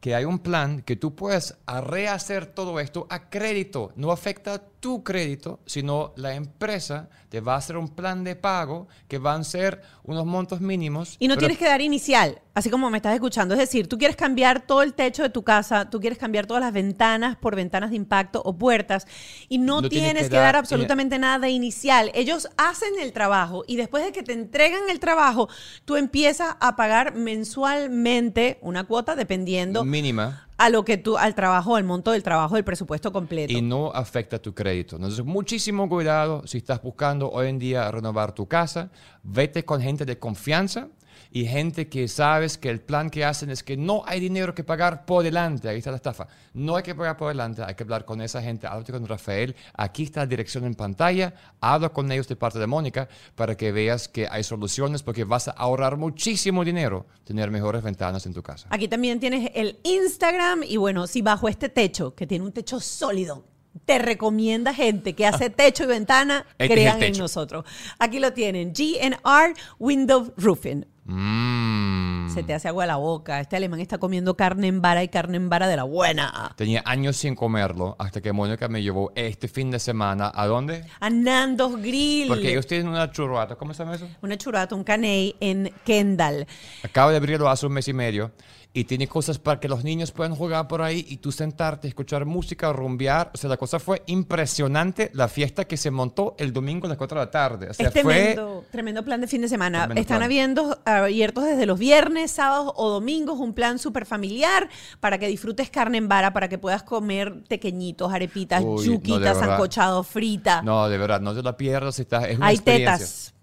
[0.00, 3.92] que hay un plan que tú puedes a rehacer todo esto a crédito.
[3.96, 8.86] No afecta tu crédito, sino la empresa te va a hacer un plan de pago
[9.08, 11.16] que van a ser unos montos mínimos.
[11.18, 13.54] Y no tienes que dar inicial, así como me estás escuchando.
[13.54, 16.62] Es decir, tú quieres cambiar todo el techo de tu casa, tú quieres cambiar todas
[16.62, 19.06] las ventanas por ventanas de impacto o puertas
[19.48, 22.10] y no, No tienes que, dar, dar- absolutamente nada de inicial.
[22.12, 25.48] Ellos hacen el trabajo y después de que te entregan el trabajo,
[25.86, 30.43] tú empiezas a pagar mensualmente una cuota dependiendo mínima.
[30.56, 33.52] A lo que tú, al trabajo, al monto del trabajo, del presupuesto completo.
[33.52, 34.96] y no afecta tu crédito.
[34.96, 38.90] Entonces, muchísimo cuidado si estás buscando hoy en día renovar tu casa.
[39.22, 40.88] Vete con gente de confianza
[41.34, 44.62] y gente que sabes que el plan que hacen es que no hay dinero que
[44.62, 45.68] pagar por delante.
[45.68, 46.28] Ahí está la estafa.
[46.52, 48.68] No hay que pagar por delante, hay que hablar con esa gente.
[48.68, 49.56] Háblate con Rafael.
[49.76, 51.34] Aquí está la dirección en pantalla.
[51.60, 55.48] Habla con ellos de parte de Mónica para que veas que hay soluciones porque vas
[55.48, 58.68] a ahorrar muchísimo dinero tener mejores ventanas en tu casa.
[58.70, 62.78] Aquí también tienes el Instagram y bueno, si bajo este techo, que tiene un techo
[62.78, 63.44] sólido,
[63.84, 67.64] te recomienda gente que hace techo y ventana, Este crean en nosotros.
[67.98, 70.93] Aquí lo tienen, GNR Window Roofing.
[71.04, 72.30] Mm.
[72.30, 73.40] Se te hace agua la boca.
[73.40, 76.54] Este alemán está comiendo carne en vara y carne en vara de la buena.
[76.56, 80.32] Tenía años sin comerlo hasta que Mónica me llevó este fin de semana.
[80.34, 80.84] ¿A dónde?
[81.00, 82.28] A Nando's Grill.
[82.28, 83.56] Porque ellos tienen una churrata.
[83.56, 84.08] ¿Cómo se llama eso?
[84.22, 86.46] Una churrata, un caney en Kendall.
[86.82, 88.32] Acabo de abrirlo hace un mes y medio.
[88.76, 92.24] Y tiene cosas para que los niños puedan jugar por ahí y tú sentarte, escuchar
[92.26, 93.30] música, rumbear.
[93.32, 95.12] O sea, la cosa fue impresionante.
[95.14, 97.70] La fiesta que se montó el domingo a las 4 de la tarde.
[97.70, 98.02] O sea, es fue...
[98.02, 99.84] tremendo, tremendo plan de fin de semana.
[99.84, 104.68] Tremendo Están habiendo, abiertos desde los viernes, sábados o domingos, un plan súper familiar
[104.98, 109.20] para que disfrutes carne en vara, para que puedas comer tequeñitos, arepitas, Uy, no, yuquitas,
[109.20, 109.50] verdad.
[109.50, 110.62] sancochado, frita.
[110.62, 112.00] No, de verdad, no te la pierdas.
[112.00, 112.96] Está, es una Hay experiencia.
[112.98, 113.34] tetas.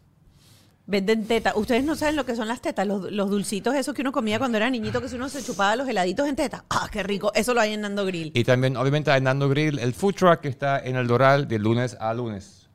[0.92, 1.56] Venden tetas.
[1.56, 4.40] Ustedes no saben lo que son las tetas, los, los dulcitos esos que uno comía
[4.40, 6.66] cuando era niñito, que si uno se chupaba los heladitos en teta.
[6.70, 7.32] ¡Ah, qué rico!
[7.34, 8.34] Eso lo hay en Nando Grill.
[8.36, 11.60] Y también, obviamente, hay Nando Grill, el food truck que está en el Doral de
[11.60, 12.68] lunes a lunes.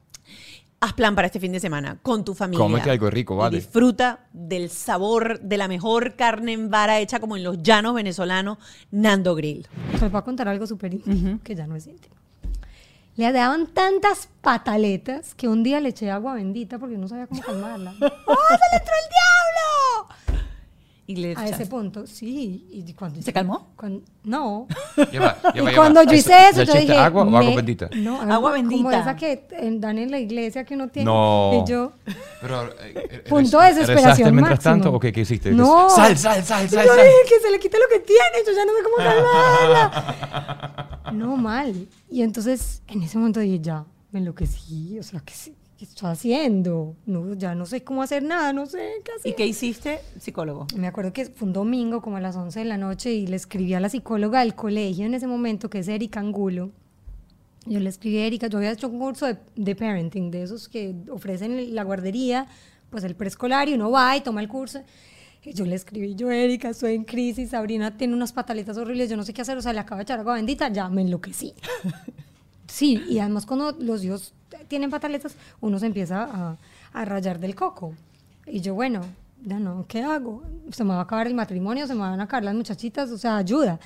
[0.81, 2.65] Haz plan para este fin de semana con tu familia.
[2.65, 3.57] Cómete algo rico, Y vale.
[3.59, 8.57] disfruta del sabor de la mejor carne en vara hecha como en los llanos venezolanos,
[8.91, 9.67] Nando Grill.
[9.93, 12.16] Les voy a contar algo súper íntimo, que ya no es íntimo.
[13.17, 17.41] Le daban tantas pataletas que un día le eché agua bendita porque no sabía cómo
[17.41, 17.95] calmarla.
[18.01, 19.09] ¡Oh, se le entró el
[20.29, 20.46] diablo!
[21.09, 22.67] Y le A ese punto, sí.
[22.69, 23.69] Y cuando ¿Se calmó?
[23.77, 24.67] cuando- no.
[25.13, 26.13] Lleva, y lleva, cuando lleva.
[26.13, 26.99] yo hice ¿Le eso, yo dije...
[26.99, 27.89] agua o agua bendita?
[27.95, 29.01] No, Agua Como bendita.
[29.01, 31.05] esa que eh, dan en la iglesia que uno tiene.
[31.07, 31.63] No.
[31.65, 31.93] Y yo...
[32.41, 34.73] Pero, eh, eh, Punto ¿rez- de desesperación ¿Rezaste mientras máximo.
[34.75, 35.53] tanto o qué, qué hiciste?
[35.53, 35.89] No.
[35.91, 37.05] Sal, sal, sal, sal, yo sal.
[37.05, 41.01] dije que se le quite lo que tiene, yo ya no sé cómo calmarla.
[41.13, 41.87] no, mal.
[42.11, 46.11] Y entonces, en ese momento dije, ya, me enloquecí, o sea, ¿qué, sí- qué estoy
[46.11, 46.97] haciendo?
[47.05, 49.33] No, ya no sé cómo hacer nada, no sé qué hacer.
[49.33, 50.67] ¿Y qué hiciste, psicólogo?
[50.77, 53.37] Me acuerdo que fue un domingo, como a las 11 de la noche, y le
[53.37, 56.71] escribí a la psicóloga del colegio en ese momento, que es Erika Angulo.
[57.67, 60.69] Yo le escribí a Erika, yo había hecho un curso de, de parenting, de esos
[60.69, 62.47] que ofrecen la guardería,
[62.91, 64.83] pues el preescolar, y uno va y toma el curso.
[65.45, 69.17] Y yo le escribí, yo, Erika, estoy en crisis, Sabrina tiene unas pataletas horribles, yo
[69.17, 71.55] no sé qué hacer, o sea, le acabo de echar agua bendita, ya me enloquecí.
[72.67, 74.33] Sí, y además cuando los hijos
[74.69, 76.57] tienen pataletas, uno se empieza
[76.93, 77.95] a, rayar del coco.
[78.47, 79.03] Y yo, bueno,
[79.45, 80.43] ya no, ¿qué hago?
[80.71, 83.19] Se me va a acabar el matrimonio, se me van a acabar las muchachitas, o
[83.19, 83.79] sea, ayuda.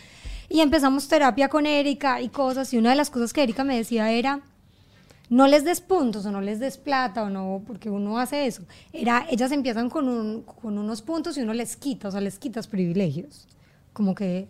[0.49, 3.76] Y empezamos terapia con Erika y cosas, y una de las cosas que Erika me
[3.76, 4.41] decía era,
[5.28, 8.62] no les des puntos o no les des plata o no, porque uno hace eso.
[8.93, 12.66] Era, ellas empiezan con, con unos puntos y uno les quita, o sea, les quitas
[12.66, 13.47] privilegios.
[13.93, 14.49] Como que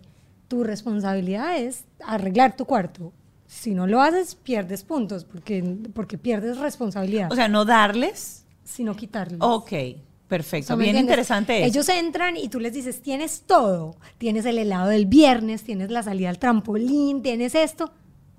[0.49, 3.13] tu responsabilidad es arreglar tu cuarto.
[3.53, 5.61] Si no lo haces, pierdes puntos, porque,
[5.93, 8.45] porque pierdes responsabilidad, O sea, no darles.
[8.63, 9.39] sino quitarles.
[9.43, 9.73] Ok,
[10.29, 10.69] perfecto.
[10.69, 11.03] sea, ¿me Bien entiendes?
[11.15, 11.67] interesante eso.
[11.67, 13.97] Ellos entran y tú les dices, tienes todo.
[14.19, 17.91] Tienes el helado del viernes, tienes la salida al trampolín, tienes esto.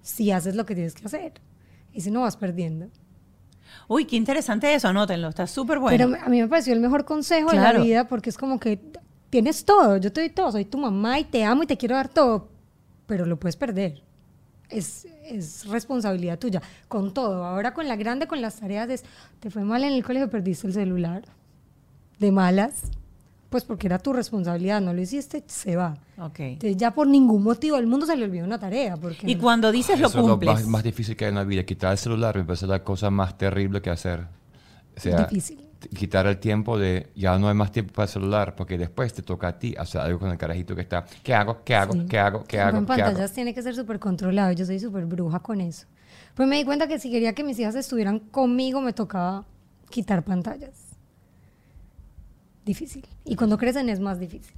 [0.01, 1.34] Si haces lo que tienes que hacer.
[1.91, 2.88] Y si no, vas perdiendo.
[3.89, 5.97] Uy, qué interesante eso, anótenlo, está súper bueno.
[6.16, 7.80] Pero a mí me pareció el mejor consejo de Claro.
[7.80, 8.80] la vida porque es como que
[9.30, 11.95] tienes todo, yo te doy todo, soy tu mamá y te amo y te quiero
[11.95, 12.47] dar todo,
[13.07, 14.01] pero lo puedes perder.
[14.72, 16.61] Es, es responsabilidad tuya.
[16.88, 19.03] Con todo, ahora con la grande, con las tareas, es,
[19.39, 21.24] te fue mal en el colegio, perdiste el celular.
[22.19, 22.84] De malas,
[23.49, 25.97] pues porque era tu responsabilidad, no lo hiciste, se va.
[26.19, 26.39] Ok.
[26.39, 28.95] Entonces ya por ningún motivo del mundo se le olvidó una tarea.
[28.95, 30.53] Porque Y no- cuando dices lo Eso es lo cumples.
[30.53, 31.63] más, más difícil que hay en la vida.
[31.63, 34.28] Quitar el celular me parece la cosa más terrible que hacer.
[34.95, 35.59] O sea, Difícil.
[35.90, 39.22] Quitar el tiempo de ya no hay más tiempo para el celular porque después te
[39.22, 41.06] toca a ti hacer algo con el carajito que está.
[41.24, 41.64] ¿Qué hago?
[41.64, 41.94] ¿Qué hago?
[41.94, 42.06] Sí.
[42.08, 42.44] ¿Qué hago?
[42.44, 42.78] ¿Qué Pero hago?
[42.78, 43.04] En ¿Qué hago?
[43.06, 44.52] pantallas tiene que ser súper controlado.
[44.52, 45.88] Yo soy súper bruja con eso.
[46.36, 49.46] Pues me di cuenta que si quería que mis hijas estuvieran conmigo, me tocaba
[49.90, 50.72] quitar pantallas.
[52.66, 53.06] Difícil.
[53.26, 54.54] Y cuando crecen es más difícil.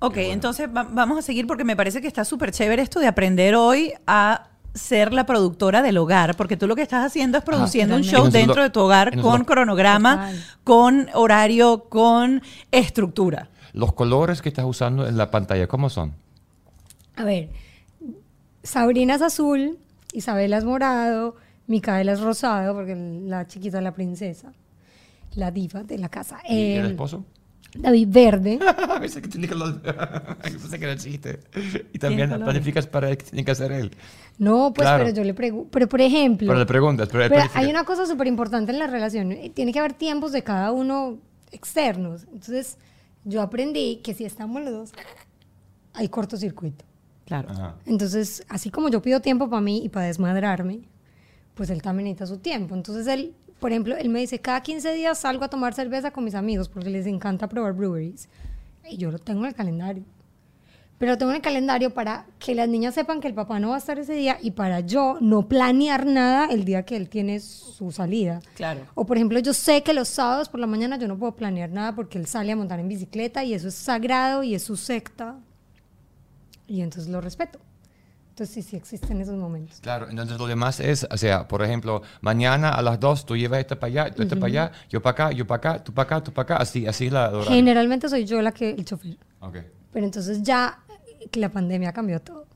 [0.00, 3.08] Ok, entonces va- vamos a seguir porque me parece que está súper chévere esto de
[3.08, 7.44] aprender hoy a ser la productora del hogar, porque tú lo que estás haciendo es
[7.44, 10.44] produciendo un show nosotros- dentro de tu hogar nosotros- con cronograma, Total.
[10.64, 13.48] con horario, con estructura.
[13.72, 16.14] Los colores que estás usando en la pantalla, ¿cómo son?
[17.16, 17.50] A ver,
[18.62, 19.78] Sabrina es azul,
[20.12, 24.52] Isabela es morado, Micaela es rosado, porque la chiquita es la princesa,
[25.34, 26.38] la diva de la casa.
[26.48, 27.24] ¿Y el esposo?
[27.74, 28.58] David verde.
[29.00, 29.80] Pensé que tenía que lo-
[30.42, 31.40] Pensé que era chiste.
[31.92, 33.90] Y también planificas para el que tiene que hacer él.
[34.38, 35.04] No, pues, Claro.
[35.04, 35.68] pero yo le pregunto.
[35.70, 36.46] Pero, por ejemplo.
[36.46, 39.32] Pero le preguntas, pero él Pero hay una cosa súper importante en la relación.
[39.32, 41.18] eh, Tiene que haber tiempos de cada uno
[41.50, 42.22] externos.
[42.32, 42.78] Entonces,
[43.24, 44.90] yo aprendí que si estamos los dos,
[45.94, 46.84] hay cortocircuito.
[47.26, 47.50] Claro.
[47.50, 47.74] Ajá.
[47.84, 50.80] Entonces, así como yo pido tiempo para mí y para desmadrarme,
[51.54, 52.74] pues él también necesita su tiempo.
[52.74, 56.24] Entonces, él, por ejemplo, él me dice, cada 15 días salgo a tomar cerveza con
[56.24, 58.28] mis amigos porque les encanta probar breweries.
[58.88, 60.04] Y yo lo tengo en el calendario.
[60.98, 63.70] Pero lo tengo en el calendario para que las niñas sepan que el papá no
[63.70, 67.08] va a estar ese día y para yo no planear nada el día que él
[67.08, 68.40] tiene su salida.
[68.56, 68.80] Claro.
[68.94, 71.70] O por ejemplo, yo sé que los sábados por la mañana yo no puedo planear
[71.70, 74.76] nada porque él sale a montar en bicicleta y eso es sagrado y es su
[74.76, 75.36] secta.
[76.66, 77.60] Y entonces lo respeto.
[78.38, 79.80] Entonces sí, sí existen esos momentos.
[79.80, 83.58] Claro, entonces lo demás es, o sea, por ejemplo, mañana a las 2 tú llevas
[83.58, 86.04] este para allá, tú este para allá, yo para acá, yo para acá, tú para
[86.04, 87.50] acá, tú para acá, así, así es la horario.
[87.50, 89.18] Generalmente soy yo la que, el chofer.
[89.40, 89.56] Ok.
[89.92, 90.78] Pero entonces ya
[91.32, 92.46] que la pandemia cambió todo.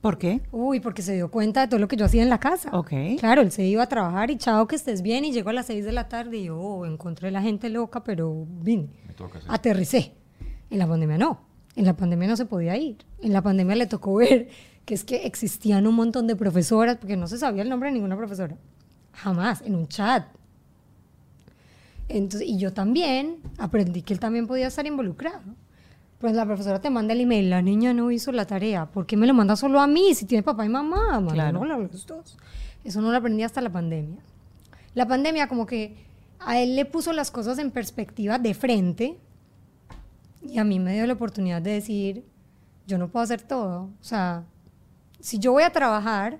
[0.00, 0.42] ¿Por qué?
[0.52, 2.70] Uy, porque se dio cuenta de todo lo que yo hacía en la casa.
[2.72, 2.92] Ok.
[3.18, 5.24] Claro, él se iba a trabajar y chao, que estés bien.
[5.24, 8.04] Y llegó a las 6 de la tarde y yo oh, encontré la gente loca,
[8.04, 8.90] pero vine.
[9.08, 9.46] Me toca, sí.
[9.50, 10.14] Aterricé.
[10.70, 11.40] En la pandemia no.
[11.74, 12.98] En la pandemia no se podía ir.
[13.20, 14.48] En la pandemia le tocó ver
[14.86, 17.94] que es que existían un montón de profesoras, porque no se sabía el nombre de
[17.94, 18.56] ninguna profesora.
[19.12, 20.26] Jamás, en un chat.
[22.08, 25.42] Entonces, y yo también aprendí que él también podía estar involucrado.
[26.20, 29.16] Pues la profesora te manda el email, la niña no hizo la tarea, ¿por qué
[29.16, 31.20] me lo manda solo a mí si tiene papá y mamá?
[31.32, 31.60] Claro.
[31.60, 31.88] Claro.
[31.92, 32.38] los dos.
[32.84, 34.22] Eso no lo aprendí hasta la pandemia.
[34.94, 35.96] La pandemia como que
[36.38, 39.18] a él le puso las cosas en perspectiva de frente
[40.42, 42.24] y a mí me dio la oportunidad de decir,
[42.86, 43.90] yo no puedo hacer todo.
[44.00, 44.44] O sea,
[45.26, 46.38] si yo voy a trabajar,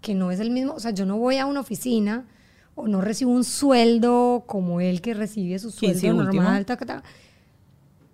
[0.00, 2.26] que no es el mismo, o sea, yo no voy a una oficina
[2.74, 7.04] o no recibo un sueldo como él que recibe su sueldo sí, normal, ta, ta.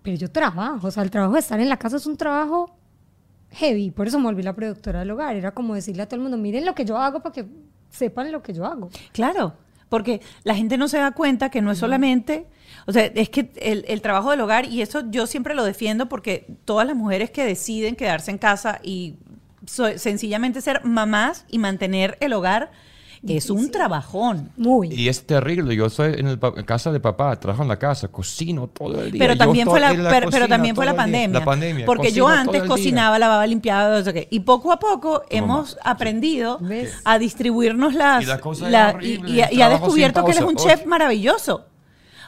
[0.03, 2.77] pero yo trabajo, o sea, el trabajo de estar en la casa es un trabajo
[3.53, 6.23] heavy, por eso me volví la productora del hogar, era como decirle a todo el
[6.23, 7.47] mundo, miren lo que yo hago para que
[7.89, 8.91] sepan lo que yo hago.
[9.13, 9.55] Claro,
[9.89, 12.47] porque la gente no se da cuenta que no es solamente,
[12.87, 16.11] o sea, es que el, el trabajo del hogar, y eso yo siempre lo defiendo
[16.11, 19.17] porque todas las mujeres que deciden quedarse en casa y
[19.67, 22.71] so- sencillamente ser mamás y mantener el hogar,
[23.27, 24.51] es un trabajón.
[24.59, 24.93] Muy.
[24.93, 28.09] Y es terrible, yo soy en, el en casa de papá, trabajo en la casa,
[28.09, 29.19] cocino todo el día.
[29.19, 29.95] Pero Yo también fue la,
[30.31, 31.39] pero, también fue la pandemia.
[31.39, 31.87] La pandemia.
[31.87, 34.03] Porque yo cocino antes cocinaba, lavaba, limpiaba.
[34.29, 37.01] Y poco a poco hemos aprendido ¿Ves?
[37.05, 38.23] a distribuirnos las.
[38.23, 40.57] Y la cosa la- era horrible, y, y- y ha descubierto que él es un
[40.57, 40.87] chef Oye.
[40.87, 41.65] maravilloso.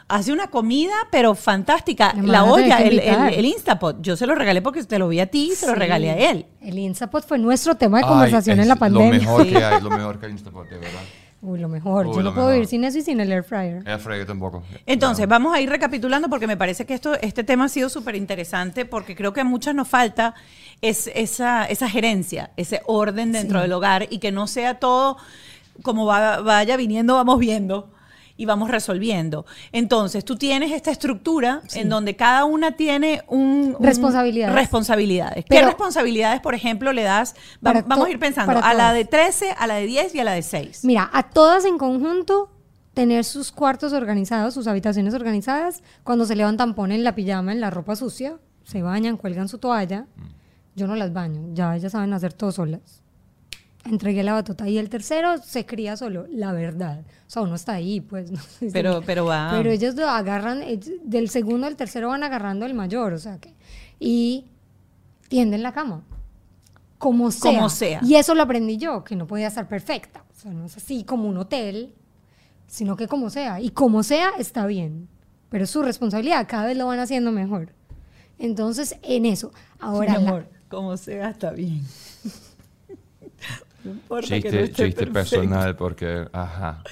[0.08, 2.12] Hace una comida, pero fantástica.
[2.14, 4.00] Me La olla, el, el, el Instapot.
[4.00, 6.30] Yo se lo regalé porque te lo vi a ti y se lo regalé a
[6.30, 6.46] él.
[6.60, 9.12] El Instapot fue nuestro tema de Ay, conversación en la pandemia.
[9.14, 9.50] Lo mejor Sí.
[9.52, 11.00] que hay, lo mejor que en Instapot, de verdad.
[11.42, 12.06] Uy, lo mejor.
[12.06, 13.82] Uy, Yo lo no puedo vivir sin eso y sin el air fryer.
[13.84, 14.62] Era frío tampoco.
[14.86, 18.14] Entonces, vamos a ir recapitulando porque me parece que esto, este tema ha sido súper
[18.14, 20.34] interesante porque creo que a muchas nos falta
[20.82, 25.16] es, esa, esa gerencia, ese orden dentro del hogar y que no sea todo
[25.82, 27.90] como va- vaya viniendo, vamos viendo
[28.36, 29.46] y vamos resolviendo.
[29.72, 33.74] Entonces, tú tienes esta estructura en donde cada una tiene un...
[33.78, 34.54] un- Responsabilidades.
[34.54, 35.44] Responsabilidades.
[35.44, 37.34] ¿Qué responsabilidades, por ejemplo, le das?
[37.66, 40.24] Va- vamos a ir pensando a la de 13, a la de 10 y a
[40.24, 40.84] la de 6.
[40.84, 42.50] Mira, a todas en conjunto,
[42.94, 45.82] tener sus cuartos organizados, sus habitaciones organizadas.
[46.04, 50.06] Cuando se levantan, ponen la pijama en la ropa sucia, se bañan, cuelgan su toalla.
[50.74, 53.02] Yo no las baño, ya ellas saben hacer todo solas.
[53.88, 54.68] Entregué la batuta.
[54.68, 57.00] Y el tercero se cría solo, la verdad.
[57.26, 58.30] O sea, uno está ahí, pues.
[58.32, 58.40] no
[58.72, 59.50] Pero, pero va...
[59.52, 63.38] Pero ellos lo agarran, ellos- del segundo al tercero van agarrando el mayor, o sea
[63.38, 63.54] que.
[64.00, 64.46] Y
[65.28, 66.02] tienden la cama.
[66.98, 67.52] como sea.
[67.52, 68.00] Como sea.
[68.02, 70.24] Y eso lo aprendí yo, que no podía estar perfecta.
[70.36, 71.94] O sea, no es así como un hotel,
[72.66, 73.60] sino que como sea.
[73.60, 75.08] Y como sea, está bien.
[75.48, 77.68] Pero es su responsabilidad, cada vez lo van haciendo mejor.
[78.38, 79.52] Entonces, en eso.
[79.78, 81.82] Ahora, Mi la- amor, como sea, está bien.
[83.86, 85.12] No importa que no Chiste, esté chiste perfecto.
[85.12, 86.82] personal porque, ajá.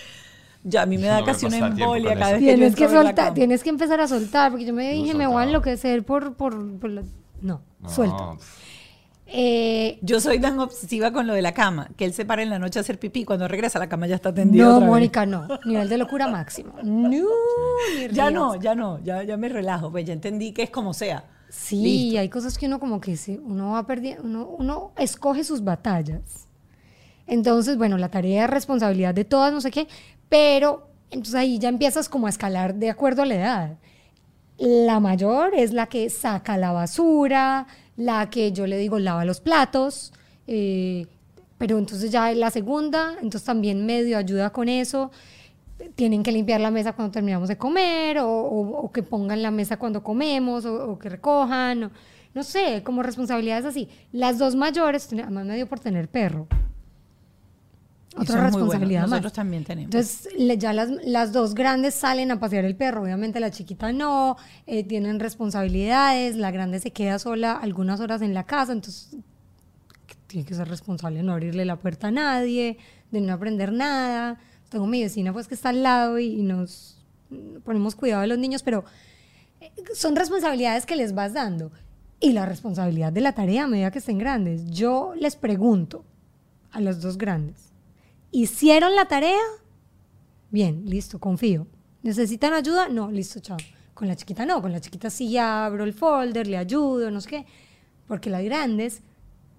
[0.63, 2.75] Ya, a mí me da No a casi una embolia cada vez que yo tienes
[2.75, 3.35] que entro en la soltar, cama.
[3.35, 6.79] tienes que empezar a soltar, porque yo me dije, me voy a enloquecer por, por,
[6.79, 7.03] por la-
[7.43, 8.31] No, No, suelta.
[9.27, 12.51] Eh, Yo soy tan obsesiva con lo de la cama, que él se para en
[12.51, 14.89] la noche a hacer pipí, cuando regresa la cama ya está tendida no, otra vez.
[14.91, 15.49] Mónica, no.
[15.65, 16.75] Nivel de locura máximo.
[16.83, 17.21] No,
[18.13, 21.25] Ya no, ya no, ya, ya me relajo, pues ya entendí que es como sea.
[21.49, 22.21] Sí, Listo.
[22.21, 26.44] hay cosas que uno como que se, uno va perdiendo, uno, uno escoge sus batallas.
[27.27, 29.89] Entonces, bueno, la tarea es responsabilidad de todas, no sé qué,
[30.29, 33.79] pero entonces ahí ya empiezas como a escalar de acuerdo a la edad.
[34.59, 37.67] La mayor es la que saca la basura,
[37.97, 40.13] la que yo le digo lava los platos,
[40.47, 41.07] eh,
[41.59, 45.11] pero entonces ya la segunda, entonces también medio ayuda con eso.
[45.95, 50.03] Tienen que limpiar la mesa cuando terminamos de comer, o, que pongan la mesa cuando
[50.03, 51.91] comemos, o, que recojan,
[52.33, 53.89] no sé, como responsabilidades así.
[54.13, 56.47] Las dos mayores, además me dio por tener perro.
[58.17, 58.57] Otra es muy bueno.
[58.59, 59.11] responsabilidad más.
[59.11, 59.87] Nosotros también tenemos.
[59.95, 63.03] Entonces, le- ya las, las dos grandes salen a pasear el perro.
[63.03, 64.37] Obviamente la chiquita no,
[64.67, 66.37] eh, tienen responsabilidades.
[66.37, 69.17] La grande se queda sola algunas horas en la casa, entonces
[70.27, 72.79] tiene que ser responsable de no abrirle la puerta a nadie,
[73.11, 74.39] de no aprender nada.
[74.69, 76.99] Tengo mi vecina pues que está al lado y, y nos
[77.65, 78.85] ponemos cuidado de los niños, pero
[79.61, 81.71] eh, son responsabilidades que les vas dando.
[82.21, 84.71] Y la responsabilidad de la tarea a medida que estén grandes.
[84.71, 86.05] Yo les pregunto
[86.73, 87.64] a los dos grandes,
[88.35, 89.41] ¿hicieron la tarea?
[90.51, 91.67] Bien, listo, confío.
[92.03, 92.89] ¿Necesitan ayuda?
[92.89, 93.57] No, listo, chao.
[93.95, 97.29] Con la chiquita no, con la chiquita sí abro el folder, le ayudo, no sé
[97.31, 97.47] qué.
[98.09, 99.03] Porque las grandes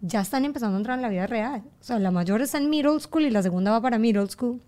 [0.01, 1.63] ya están empezando a entrar en la vida real.
[1.80, 4.61] O sea, la mayor está en middle school y la segunda va para middle school.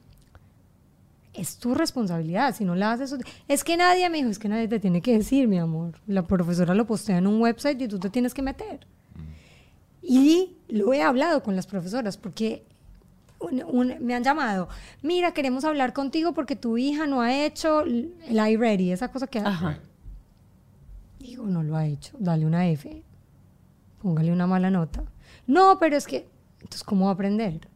[1.34, 3.14] Es tu responsabilidad, si no la haces...
[3.48, 6.00] Es que nadie me dijo, es que nadie te tiene que decir, mi amor.
[6.08, 8.88] La profesora lo postea en un website y tú te tienes que meter.
[10.02, 12.66] Y lo he hablado con las profesoras porque
[13.40, 14.68] un- un- me han llamado,
[15.02, 19.40] mira, queremos hablar contigo porque tu hija no ha hecho el iReady, esa cosa que...
[19.40, 19.80] Ajá.
[21.20, 23.04] Digo, no lo ha hecho, dale una F,
[24.02, 25.04] póngale una mala nota.
[25.46, 26.28] No, pero es que,
[26.62, 27.68] entonces, ¿cómo va a aprender?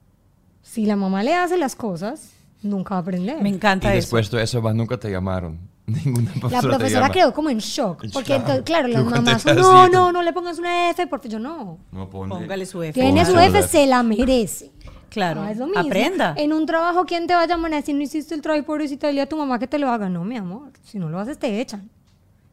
[0.62, 2.32] Si la mamá le hace las cosas,
[2.62, 3.41] nunca va a aprender.
[3.41, 3.95] Me Y encanta eso.
[3.95, 5.59] después de eso, más nunca te llamaron.
[5.88, 8.39] Ninguna profesora La profesora quedó como en shock, porque shock.
[8.41, 11.80] entonces, claro, Tú las mamás, no, no, no le pongas una F, porque yo no.
[11.91, 12.93] No, ponle- Póngale su F.
[12.93, 14.72] Tiene su F, se la merece.
[15.12, 15.41] Claro.
[15.43, 15.82] Ah, es lo mismo.
[15.82, 16.34] Aprenda.
[16.38, 19.09] En un trabajo, ¿quién te va a llamar a decir no hiciste el trabajo, pobrecita,
[19.09, 20.07] dile a tu mamá que te lo haga?
[20.09, 20.72] No, mi amor.
[20.84, 21.89] Si no lo haces, te echan.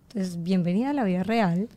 [0.08, 1.68] Entonces, bienvenida a la vida real.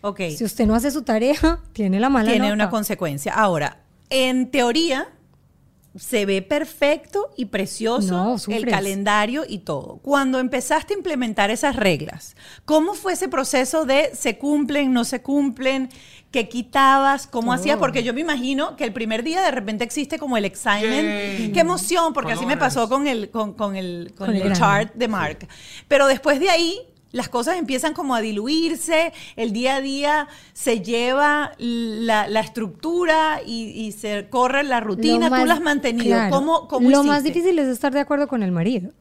[0.00, 0.20] Ok.
[0.34, 1.36] Si usted no hace su tarea,
[1.74, 2.54] tiene la mala Tiene nota.
[2.54, 3.34] una consecuencia.
[3.34, 5.06] Ahora, en teoría,
[5.96, 9.98] se ve perfecto y precioso No, el calendario y todo.
[10.02, 15.22] Cuando empezaste a implementar esas reglas, ¿cómo fue ese proceso de se cumplen, no se
[15.22, 15.88] cumplen?
[16.30, 17.26] ¿Qué quitabas?
[17.26, 17.78] ¿Cómo hacías?
[17.78, 21.02] Porque yo me imagino que el primer día de repente existe como el excitement.
[21.38, 21.52] Yay.
[21.52, 22.12] ¡Qué emoción!
[22.12, 24.58] Porque así me pasó con el, con, con el, con Con el el grande.
[24.58, 25.48] chart de Mark.
[25.88, 26.78] Pero después de ahí,
[27.16, 33.40] las cosas empiezan como a diluirse, el día a día se lleva la, la estructura
[33.44, 35.30] y, y se corre la rutina.
[35.30, 36.04] Más- Tú la has mantenido.
[36.04, 38.92] claro, ¿Cómo, cómo Lo más difícil es estar de acuerdo con el marido.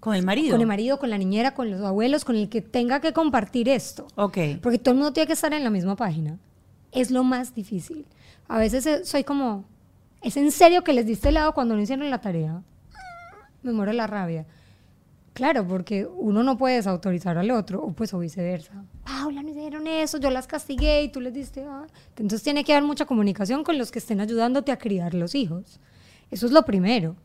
[0.00, 0.52] Con el marido.
[0.52, 3.68] Con el marido, con la niñera, con los abuelos, con el que tenga que compartir
[3.68, 4.06] esto.
[4.14, 4.38] Ok.
[4.62, 6.38] Porque todo el mundo tiene que estar en la misma página.
[6.92, 8.06] Es lo más difícil.
[8.46, 9.64] A veces eh, soy como,
[10.22, 12.62] ¿es en serio que les diste helado cuando no hicieron la tarea?
[13.64, 14.46] Me muero la rabia.
[15.36, 18.72] Claro, porque uno no puede desautorizar al otro, o pues o viceversa.
[19.04, 21.62] Paula, no hicieron eso, yo las castigué y tú les diste...
[21.68, 21.86] ah".
[22.08, 25.78] Entonces tiene que haber mucha comunicación con los que estén ayudándote a criar los hijos.
[26.30, 27.16] Eso es lo primero.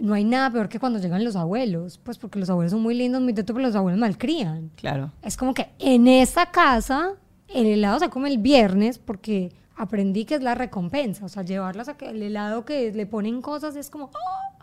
[0.00, 2.94] No hay nada peor que cuando llegan los abuelos, pues porque los abuelos son muy
[2.94, 4.70] lindos, muy tetos, pero los abuelos malcrían.
[4.76, 5.10] Claro.
[5.20, 7.14] Es como que en esa casa
[7.48, 11.24] el helado se come el viernes porque aprendí que es la recompensa.
[11.24, 14.10] O sea, llevarlas a que el helado que le ponen cosas es como...
[14.14, 14.53] ¡ah!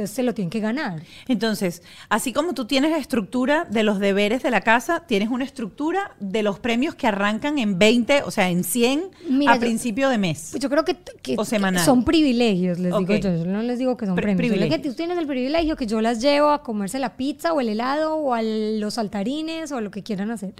[0.00, 1.02] Entonces se lo tienen que ganar.
[1.28, 5.44] Entonces, así como tú tienes la estructura de los deberes de la casa, tienes una
[5.44, 9.60] estructura de los premios que arrancan en 20, o sea, en 100 Mira, a yo-
[9.60, 10.48] principio de mes.
[10.52, 11.82] Pues yo creo que, que- O semanal.
[11.82, 13.00] que son privilegios, les Ok.
[13.08, 13.36] digo yo.
[13.36, 14.40] Yo no les digo que son Pri- premios.
[14.40, 14.94] Les digo que privilegios.
[14.94, 18.14] tú tienes el privilegio que yo las llevo a comerse la pizza o el helado
[18.16, 20.54] o a los saltarines o lo que quieran hacer.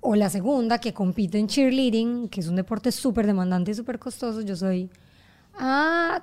[0.00, 3.98] O la segunda, que compite en cheerleading, que es un deporte súper demandante y súper
[3.98, 4.40] costoso.
[4.40, 4.88] Yo soy,
[5.58, 6.22] ah,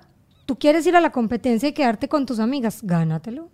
[0.49, 3.51] tú quieres ir a la competencia y quedarte con tus amigas, gánatelo.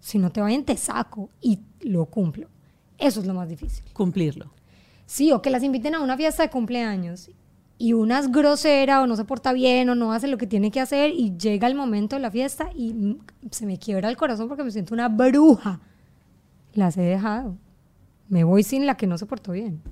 [0.00, 2.48] Si no te vayan, te saco y lo cumplo.
[2.96, 3.84] Eso es lo más difícil.
[3.92, 4.50] Cumplirlo.
[5.04, 7.30] Sí, o que las inviten a una fiesta de cumpleaños.
[7.76, 10.70] y una es grosera o no se porta bien o no hace lo que tiene
[10.70, 13.18] que hacer y llega el momento de la fiesta y
[13.50, 15.78] se me quiebra el corazón porque me siento una bruja.
[16.72, 17.54] Las he dejado.
[18.30, 19.82] Me voy sin la que no se portó bien.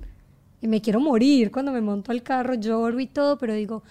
[0.61, 3.83] Y me quiero morir cuando me monto al carro, lloro y todo, pero digo,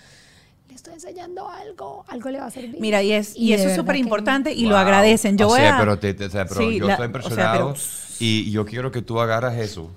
[0.77, 2.77] estoy enseñando algo, algo le va a servir.
[2.81, 5.37] Mira, y, es, y, eso es súper que- importante y lo agradecen.
[5.37, 6.95] Yo o voy sea, a- pero, te- te- o sea, pero Sí, yo la- estoy
[6.95, 7.85] o sea, impresionado pero-
[8.21, 9.91] y yo quiero que tú agarras eso.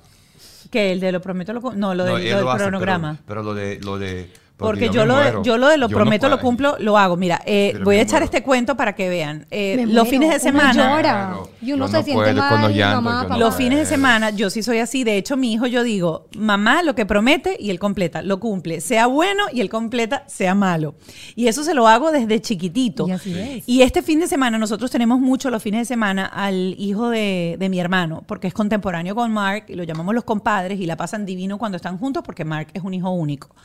[0.71, 3.13] que el de lo prometo lo no lo, No, lo del lo hace, cronograma.
[3.13, 3.79] Pero, pero lo de...
[3.81, 4.29] Lo de
[4.59, 7.15] Porque, yo, lo de, yo lo de lo Yo no prometo lo cumplo, lo hago.
[7.15, 8.25] Mira, eh, voy a echar muero.
[8.25, 9.47] este cuento para que vean.
[9.49, 10.73] Eh, los fines de uno semana.
[10.73, 13.37] llora Claro, y uno yo se no siente mal papá.
[13.37, 15.03] Los fines de semana, yo sí soy así.
[15.03, 18.81] De hecho, mi hijo, yo digo, mamá lo que promete y él completa, lo cumple.
[18.81, 20.95] Sea bueno y él completa, sea malo.
[21.35, 23.07] Y eso se lo hago desde chiquitito.
[23.07, 23.63] Y así es.
[23.65, 27.55] Y este fin de semana, nosotros tenemos mucho los fines de semana al hijo de,
[27.57, 30.97] de mi hermano, porque es contemporáneo con Mark y lo llamamos los compadres y la
[30.97, 33.55] pasan divino cuando están juntos porque Mark es un hijo único,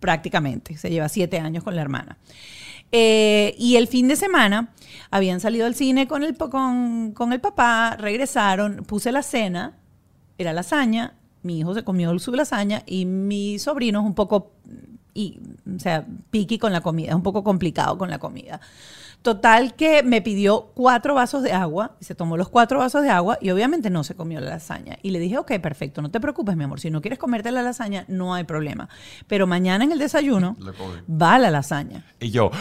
[0.00, 0.76] prácticamente.
[0.76, 2.18] Se lleva siete años con la hermana.
[2.92, 4.72] Eh, y el fin de semana
[5.10, 9.76] habían salido al cine con el, con, con el papá, regresaron, puse la cena,
[10.38, 14.52] era lasaña, mi hijo se comió su lasaña y mi sobrino es un poco,
[15.14, 15.40] y,
[15.74, 18.60] o sea, piqui con la comida, es un poco complicado con la comida.
[19.26, 23.10] Total que me pidió cuatro vasos de agua, y se tomó los cuatro vasos de
[23.10, 25.00] agua y obviamente no se comió la lasaña.
[25.02, 27.60] Y le dije, ok, perfecto, no te preocupes, mi amor, si no quieres comerte la
[27.60, 28.88] lasaña, no hay problema.
[29.26, 30.56] Pero mañana en el desayuno
[31.10, 32.04] va la lasaña.
[32.20, 32.52] Y yo...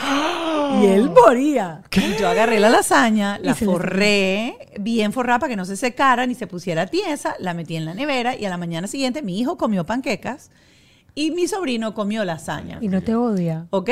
[0.81, 1.83] Y él moría.
[1.91, 6.33] Y Yo agarré la lasaña, la forré bien forrada para que no se secara ni
[6.33, 9.55] se pusiera tiesa, la metí en la nevera y a la mañana siguiente mi hijo
[9.55, 10.49] comió panquecas
[11.15, 12.77] y mi sobrino comió lasaña.
[12.81, 13.67] Y no te odia.
[13.69, 13.89] ¿Ok?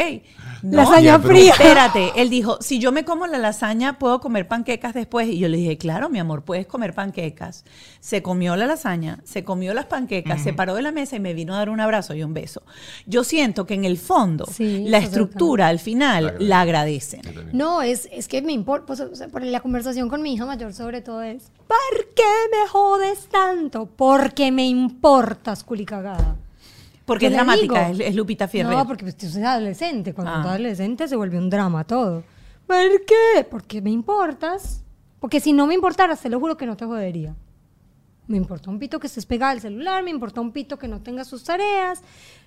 [0.61, 1.53] Lasaña pero- fría.
[1.53, 5.28] Espérate, él dijo, si yo me como la lasaña, ¿puedo comer panquecas después?
[5.30, 7.63] Y yo le dije, claro, mi amor, puedes comer panquecas.
[8.01, 11.34] Se comió la lasaña, se comió las panquecas, se paró de la mesa y me
[11.34, 12.61] vino a dar un abrazo y un beso.
[13.05, 17.21] Yo siento que en el fondo, Sí, la estructura al final la agradecen.
[17.53, 20.45] No, es, es que me importa, pues, o sea, por la conversación con mi hija
[20.45, 23.86] mayor sobre todo es, ¿por qué me jodes tanto?
[23.86, 26.36] Porque me importas, culicagada.
[27.06, 28.74] Porque es dramática, es, es Lupita Fierrer.
[28.74, 30.14] No, porque pues, tú eres adolescente.
[30.14, 30.43] Cuando Ah.
[30.54, 32.24] adolescente se vuelve un drama todo.
[32.66, 33.43] ¿Por qué?
[33.49, 34.84] Porque me importas.
[35.20, 37.36] Porque si no me importaras, te lo juro que no te jodería.
[38.28, 41.01] Me importa un pito que estés pegada al celular, me importa un pito que no
[41.01, 42.01] tengas sus tareas,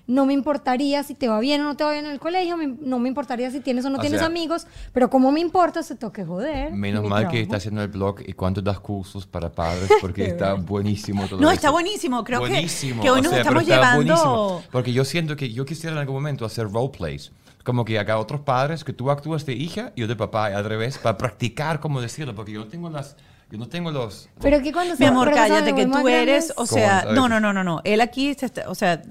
[0.07, 2.55] no me importaría si te va bien o no te va bien en el colegio,
[2.57, 5.41] me- no me importaría si tienes o no O tienes sea- amigos, pero como me
[5.41, 6.71] importa, se toque joder.
[6.71, 10.25] Menos mi mal que está haciendo el blog y cuánto das cursos para padres porque
[10.25, 11.55] está buenísimo todo No, eso.
[11.55, 12.23] está buenísimo.
[12.23, 14.63] Creo que- Buenísimo, que hoy o nos sea, estamos está llevando- buenísimo.
[14.71, 17.31] Porque yo siento que yo quisiera en algún momento hacer roleplays.
[17.65, 20.53] Como que haga otros padres, que tú actúas de hija y yo de papá, y
[20.53, 23.17] al revés, para practicar cómo decirlo, porque yo no tengo las...
[23.51, 24.29] Yo no tengo los...
[24.41, 27.39] Pero que cuando Mi se- amor, cállate, que tú eres, o ¿Cómo sea, no, no,
[27.41, 27.81] no, no, no.
[27.85, 29.01] Él aquí, está- o sea,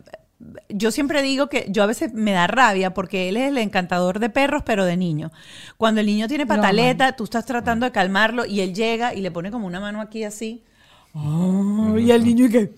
[0.68, 4.18] yo siempre digo que yo a veces me da rabia porque él es el encantador
[4.18, 5.32] de perros, pero de niño.
[5.76, 9.30] Cuando el niño tiene pataleta, tú estás tratando de calmarlo y él llega y le
[9.30, 10.62] pone como una mano aquí así.
[11.14, 12.74] Y el niño y que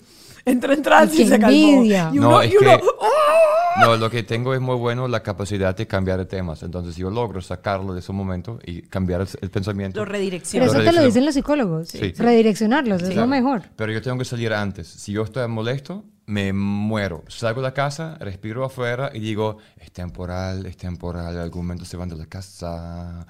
[0.49, 1.57] entra en trance Y y se calmó.
[1.57, 2.09] envidia.
[2.13, 3.81] Y No, uno, es y uno, que- ¡ah!
[3.81, 6.63] No, lo que tengo es muy bueno la capacidad de cambiar de temas.
[6.63, 9.99] Entonces yo logro sacarlo de ese momento y cambiar el, el pensamiento.
[9.99, 10.65] lo Pero redirecciona.
[10.65, 11.07] eso te lo redirecciono.
[11.07, 11.87] dicen los psicólogos.
[11.89, 12.11] Sí.
[12.17, 13.21] Redireccionarlos, es Claro.
[13.21, 13.63] lo mejor.
[13.75, 14.87] Pero yo tengo que salir antes.
[14.87, 17.23] Si yo estoy molesto, me muero.
[17.27, 21.35] Salgo de la casa, respiro afuera y digo, es temporal, es temporal.
[21.35, 23.25] En algún momento se van de la casa,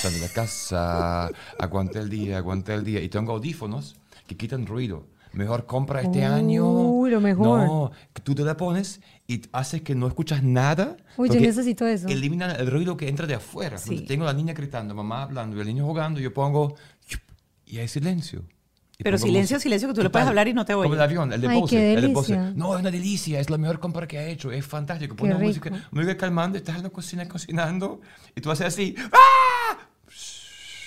[0.00, 3.00] se van de la casa, aguante el día, aguante el día.
[3.00, 3.96] Y tengo audífonos
[4.26, 5.06] que quitan ruido.
[5.34, 6.64] Mejor compra este año.
[6.64, 7.66] Uy, lo mejor.
[7.66, 7.90] No,
[8.22, 10.96] tú te la pones y haces que no escuchas nada.
[11.16, 12.08] Uy, yo necesito eso.
[12.08, 13.78] Eliminan el ruido que entra de afuera.
[13.78, 14.00] Sí.
[14.00, 16.76] Tengo a la niña gritando, mamá hablando y el niño jugando, yo pongo
[17.66, 18.44] y hay silencio.
[19.02, 19.60] Pero silencio, música.
[19.60, 20.84] silencio, que tú le puedes hablar y no te oye.
[20.84, 21.76] Como el avión, el de Ay, Bose.
[21.76, 22.36] qué el de Bose.
[22.54, 25.16] No, es una delicia, es la mejor compra que ha hecho, es fantástico.
[25.16, 28.00] Pone música, música calmando, estás en la cocina cocinando
[28.36, 28.94] y tú haces así.
[29.12, 29.53] ¡Ah!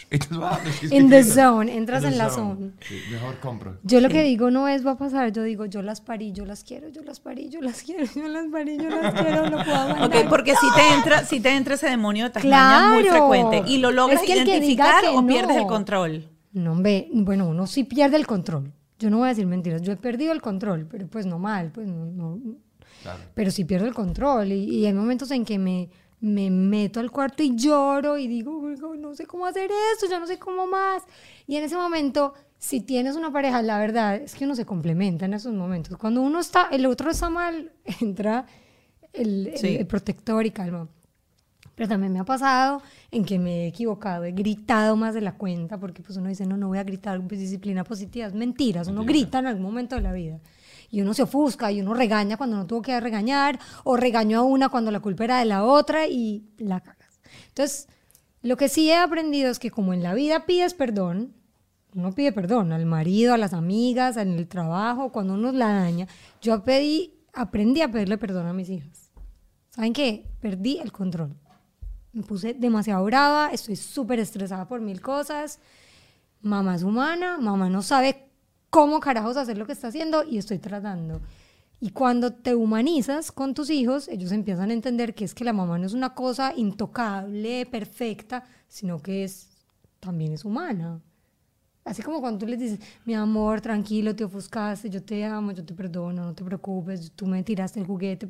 [0.29, 2.71] Tú hablas, y In the zone, entras In the en la zone.
[2.79, 3.77] Sí, mejor compra.
[3.83, 6.45] Yo lo que digo no es va a pasar, yo digo yo las parí, yo
[6.45, 9.57] las quiero, yo las parí, yo las quiero, yo las parí, yo las quiero, no
[9.63, 10.23] puedo aguantar.
[10.23, 13.29] Ok, porque si te entra, si te entra ese demonio de Tasmania muy Claro.
[13.29, 15.27] frecuente y lo logras Es que el que diga identificar que o no.
[15.27, 16.29] pierdes el control.
[16.53, 18.71] No, hombre, bueno, uno sí pierde el control.
[18.99, 21.71] Yo no voy a decir mentiras, yo he perdido el control, pero pues no mal,
[21.71, 22.39] pues no, no-
[23.03, 23.19] Claro.
[23.35, 25.89] pero sí pierdo el control y, y hay momentos en que me,
[26.19, 30.19] me meto al cuarto y lloro y digo, "Oiga, no sé cómo hacer esto, ya
[30.19, 31.03] no sé cómo más.
[31.45, 35.25] Y en ese momento, si tienes una pareja, la verdad es que uno se complementa
[35.25, 35.95] en esos momentos.
[35.97, 38.45] Cuando uno está, el otro está mal, entra
[39.13, 39.75] el, el- Sí.
[39.75, 40.87] el protector y calma.
[41.75, 45.35] Pero también me ha pasado en que me he equivocado, he gritado más de la
[45.35, 48.87] cuenta, porque pues uno dice, no, no voy a gritar, pues disciplina positiva, es mentiras,
[48.87, 50.39] uno grita en algún momento de la vida.
[50.89, 54.43] Y uno se ofusca y uno regaña cuando no tuvo que regañar o regañó a
[54.43, 57.19] una cuando la culpa era de la otra y la cagas.
[57.49, 57.87] Entonces,
[58.41, 61.33] lo que sí he aprendido es que como en la vida pides perdón,
[61.95, 66.07] uno pide perdón al marido, a las amigas, en el trabajo, cuando uno la daña,
[66.41, 69.11] yo pedí, aprendí a pedirle perdón a mis hijas.
[69.69, 70.25] ¿Saben qué?
[70.39, 71.35] Perdí el control.
[72.13, 75.59] Me puse demasiado brava, estoy súper estresada por mil cosas.
[76.41, 78.26] Mamá es humana, mamá no sabe
[78.77, 81.19] cómo carajos hacer lo que está haciendo y estoy tratando.
[81.79, 85.51] Y cuando te humanizas con tus hijos, ellos empiezan a entender que es que la
[85.51, 89.49] mamá no es una cosa intocable, perfecta, sino que es
[89.99, 91.01] también es humana.
[91.85, 95.65] Así como cuando tú les dices, mi amor, tranquilo, te ofuscaste, yo te amo, yo
[95.65, 98.29] te perdono, no te preocupes, tú me tiraste el juguete.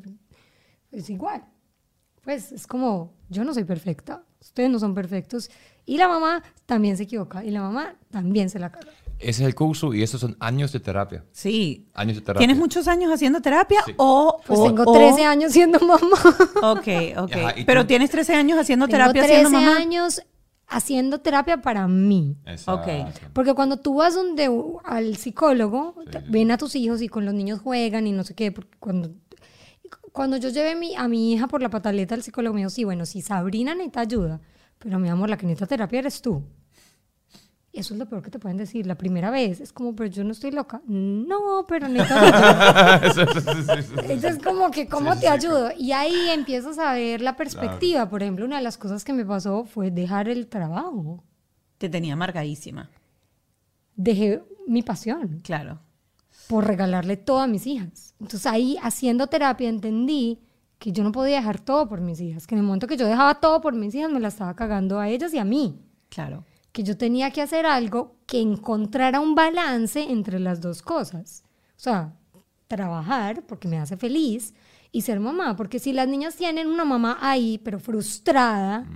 [0.90, 1.44] Es igual.
[2.24, 5.50] Pues es como, yo no soy perfecta, ustedes no son perfectos.
[5.84, 8.92] Y la mamá también se equivoca y la mamá también se la caga.
[9.18, 11.24] Ese es el curso y esos son años de terapia.
[11.32, 11.88] Sí.
[11.94, 12.38] Años de terapia.
[12.46, 13.92] ¿Tienes muchos años haciendo terapia Sí.
[13.96, 15.98] o, Pues o- tengo o- 13 años siendo mamá.
[16.62, 17.32] Ok, ok.
[17.36, 17.88] Ajá, ¿y Pero tú?
[17.88, 19.76] tienes 13 años haciendo Tengo terapia 13 siendo mamá.
[19.76, 20.22] años
[20.68, 22.36] haciendo terapia para mí.
[22.46, 22.90] Exacto.
[23.32, 24.50] Porque cuando tú vas donde
[24.84, 25.94] al psicólogo,
[26.28, 29.10] ven a tus hijos y con los niños juegan y no sé qué, porque cuando
[30.12, 32.82] cuando yo llevé mi, a mi hija por la pataleta al psicólogo me dijo, sí,
[32.82, 34.40] bueno, si Sabrina necesita ayuda,
[34.78, 36.42] pero mi amor, la que necesita terapia eres tú.
[37.78, 38.88] Eso es lo peor que te pueden decir.
[38.88, 40.82] La primera vez es como, pero yo no estoy loca.
[40.88, 42.12] No, pero necesito
[43.72, 44.02] ayuda.
[44.02, 45.70] Entonces, como que, ¿cómo te ayudo?
[45.78, 48.10] Y ahí empiezas a ver la perspectiva.
[48.10, 51.22] Por ejemplo, una de las cosas que me pasó fue dejar el trabajo.
[51.78, 52.90] Te tenía amargadísima,
[53.94, 55.78] Dejé mi pasión claro.
[56.48, 58.14] por regalarle todo a mis hijas.
[58.18, 60.40] Entonces ahí, haciendo terapia, entendí
[60.80, 62.48] que yo no podía dejar todo por mis hijas.
[62.48, 64.98] Que en el momento que yo dejaba todo por mis hijas, me la estaba cagando
[64.98, 65.80] a ellas y a mí.
[66.08, 66.44] Claro.
[66.78, 71.42] Que yo tenía que hacer algo que encontrara un balance entre las dos cosas.
[71.76, 72.14] O sea,
[72.68, 74.54] trabajar porque me hace feliz
[74.92, 78.86] y ser mamá, porque si las niñas tienen una mamá ahí, pero frustrada,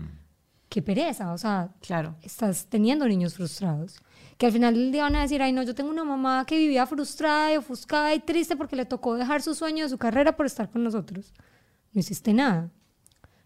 [0.69, 2.15] qué pereza, o sea, Claro.
[2.23, 3.97] estás teniendo niños frustrados.
[4.39, 6.57] Que al final del día van a decir, ay no, yo tengo una mamá que
[6.59, 10.37] vivía frustrada y ofuscada y triste porque le tocó dejar su sueño de su carrera
[10.37, 11.33] por estar con nosotros.
[11.93, 12.71] No hiciste nada.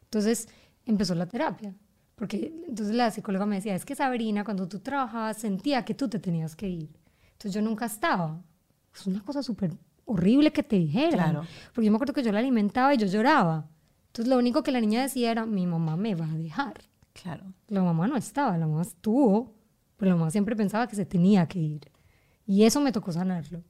[0.03, 0.47] Entonces
[0.85, 1.75] empezó la terapia.
[2.17, 6.09] Porque entonces la psicóloga me decía, es que Sabrina, cuando tú trabajabas, sentía que tú
[6.09, 6.91] te tenías que ir.
[7.33, 8.43] Entonces yo nunca estaba.
[8.95, 9.73] Es una cosa súper
[10.07, 11.13] horrible que te dijeran.
[11.13, 11.43] Claro.
[11.75, 13.69] Porque yo me acuerdo que yo la alimentaba y yo lloraba.
[14.07, 16.81] Entonces lo único que la niña decía era, mi mamá me va a dejar.
[17.13, 17.45] Claro.
[17.69, 19.55] La mamá no estaba, la mamá estuvo,
[19.99, 21.93] pero la mamá siempre pensaba que se tenía que ir.
[22.47, 23.63] Y eso me tocó sanarlo.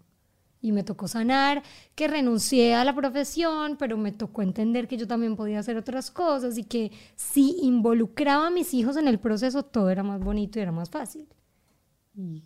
[0.62, 1.62] Y me tocó sanar
[1.94, 6.10] que renuncié a la profesión, pero me tocó entender que yo también podía hacer otras
[6.10, 10.58] cosas y que si involucraba a mis hijos en el proceso, todo era más bonito
[10.58, 11.26] y era más fácil.
[12.16, 12.42] Y,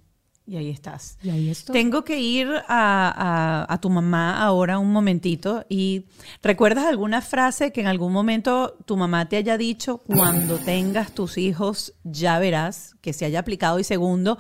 [0.47, 1.17] Y ahí estás.
[1.23, 1.73] y ahí estoy.
[1.75, 2.65] Tengo que ir a,
[3.67, 6.07] a- a tu mamá ahora un momentito y
[6.43, 11.39] ¿recuerdas alguna frase que en algún momento tu mamá te haya dicho cuando tengas tus
[11.39, 13.79] hijos ya verás que se haya aplicado?
[13.79, 14.39] Y segundo,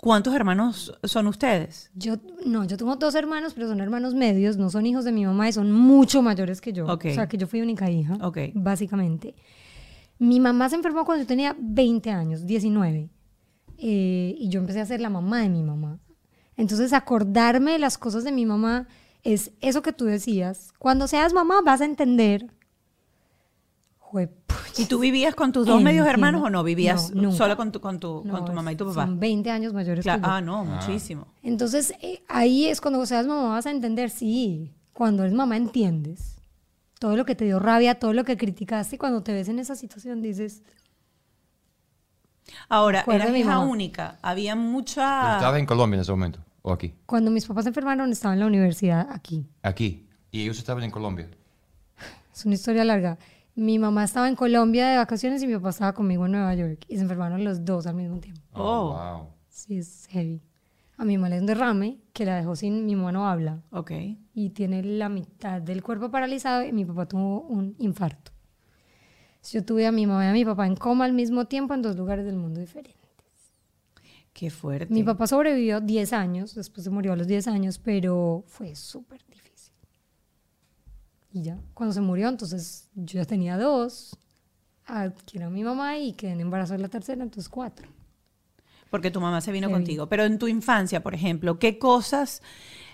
[0.00, 1.90] ¿cuántos hermanos son ustedes?
[1.94, 5.26] Yo, no, yo tengo dos hermanos, pero son hermanos medios, no son hijos de mi
[5.26, 6.86] mamá y son mucho mayores que yo.
[6.86, 7.06] Ok.
[7.10, 8.16] O sea, que yo fui única hija,
[8.54, 9.34] básicamente.
[10.18, 13.10] Mi mamá se enfermó cuando yo tenía 20 años, 19.
[13.78, 15.98] eh, y yo empecé a ser la mamá de mi mamá.
[16.56, 18.86] Entonces, acordarme de las cosas de mi mamá
[19.22, 20.72] es eso que tú decías.
[20.78, 22.50] Cuando seas mamá vas a entender.
[24.78, 26.62] ¿Y tú vivías con tus dos medios hermanos o no?
[26.62, 29.06] ¿Vivías No, solo con tu, con, tu, con tu mamá y tu papá?
[29.06, 30.26] Son 20 años mayores Cla- que yo.
[30.32, 31.26] ah, no, muchísimo.
[31.42, 36.36] Entonces, eh, ahí es cuando seas mamá vas a entender, sí, cuando eres mamá entiendes
[36.98, 39.58] todo lo que te dio rabia, todo lo que criticaste, y cuando te ves en
[39.58, 40.62] esa situación dices,
[42.68, 43.66] Ahora, eras hija mamá.
[43.66, 44.18] única.
[44.22, 45.34] Había mucha...
[45.36, 46.40] ¿Estabas en Colombia en ese momento?
[46.62, 46.94] ¿O aquí?
[47.06, 49.46] cuando mis papás se enfermaron estaba en la universidad aquí.
[49.62, 50.06] Aquí.
[50.30, 51.30] ¿Y ellos estaban en Colombia?
[52.34, 53.18] Es una historia larga.
[53.60, 56.86] Mi mamá estaba en Colombia de vacaciones y mi papá estaba conmigo en Nueva York
[56.88, 58.40] y se enfermaron los dos al mismo tiempo.
[58.54, 58.94] Oh.
[58.94, 59.26] wow.
[59.50, 60.40] Sí, es heavy.
[60.96, 63.60] A mi mamá le dio un derrame que la dejó sin, mi mamá no habla
[63.70, 63.92] Ok.
[64.32, 68.32] y tiene la mitad del cuerpo paralizado y mi papá tuvo un infarto.
[69.50, 71.82] Yo tuve a mi mamá y a mi papá en coma al mismo tiempo en
[71.82, 72.96] dos lugares del mundo diferentes.
[74.32, 74.90] Qué fuerte.
[74.90, 79.20] Mi papá sobrevivió 10 años, después se murió a los 10 años, pero fue súper
[79.26, 79.49] difícil.
[81.32, 84.16] Y ya, cuando se murió, entonces yo ya tenía dos,
[85.26, 87.88] que era mi mamá y quedé en embarazo de la tercera, entonces cuatro.
[88.90, 90.08] Porque tu mamá se vino contigo.
[90.08, 92.40] Pero en tu infancia, por ejemplo, ¿qué cosas...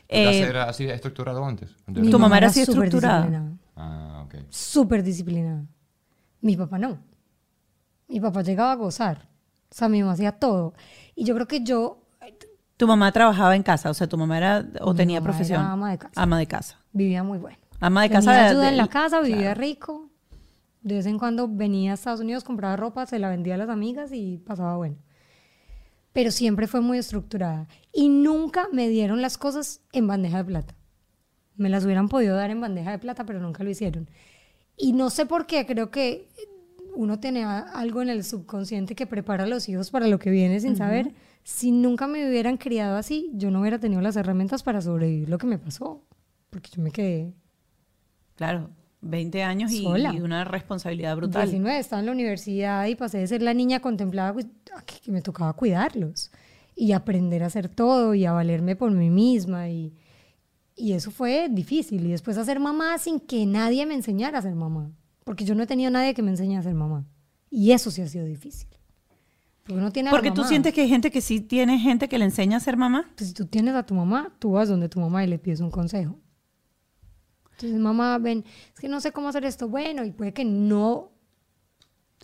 [0.09, 1.70] ¿Tu eh, era así estructurado antes?
[1.87, 3.20] Mi ¿Tu mamá era así súper estructurada?
[3.22, 3.57] disciplinada.
[3.76, 4.34] Ah, ok.
[4.51, 5.64] súper disciplinada.
[6.43, 6.99] Mi papá no.
[8.09, 9.28] Mi papá llegaba a gozar.
[9.70, 10.74] O sea, mi mamá hacía todo.
[11.14, 12.03] Y yo creo que yo,
[12.76, 15.61] Tu mamá trabajaba en casa, o sea, tu mamá era o Mi tenía mamá profesión.
[15.62, 16.22] era ama de casa.
[16.22, 16.78] Ama de casa.
[16.93, 17.57] Vivía muy bueno.
[17.81, 18.33] Ama de Tenía casa.
[18.33, 19.61] de- ayuda de- en la casa, vivía claro.
[19.61, 20.11] rico.
[20.83, 23.68] De vez en cuando venía a Estados Unidos, compraba ropa, se la vendía a las
[23.68, 24.97] amigas y pasaba bueno.
[26.12, 27.66] Pero siempre fue muy estructurada.
[27.93, 30.74] Y nunca me dieron las cosas en bandeja de plata.
[31.57, 34.09] Me las hubieran podido dar en bandeja de plata, pero nunca lo hicieron.
[34.77, 36.29] Y no sé por qué, creo que
[36.95, 40.61] uno tiene algo en el subconsciente que prepara a los hijos para lo que viene
[40.61, 41.12] sin saber.
[41.43, 45.37] Si nunca me hubieran criado así, yo no hubiera tenido las herramientas para sobrevivir lo
[45.39, 46.03] que me pasó.
[46.51, 47.35] Porque yo me quedé
[48.37, 48.70] Claro,
[49.01, 51.43] 20 años y, una responsabilidad brutal.
[51.43, 55.22] 19, estaba en la universidad y pasé de ser la niña contemplada a que, me
[55.22, 56.30] tocaba cuidarlos
[56.74, 59.95] y aprender a hacer todo y a valerme por mí misma y,
[60.74, 64.43] y eso fue difícil y después a ser mamá sin que nadie me enseñara a
[64.43, 64.91] ser mamá
[65.24, 67.07] porque yo no he tenido nadie que me enseñe a ser mamá
[67.51, 68.68] y eso sí ha sido difícil
[69.66, 72.24] porque uno tiene Porque tú sientes que hay gente que sí tiene gente que le
[72.24, 73.11] enseña a ser mamá.
[73.16, 75.59] Pues si tú tienes a tu mamá, tú vas donde tu mamá y le pides
[75.59, 76.20] un consejo.
[77.57, 78.44] Entonces, mamá, ven,
[78.74, 79.68] es que no sé cómo hacer esto.
[79.68, 81.11] Bueno, y puede que no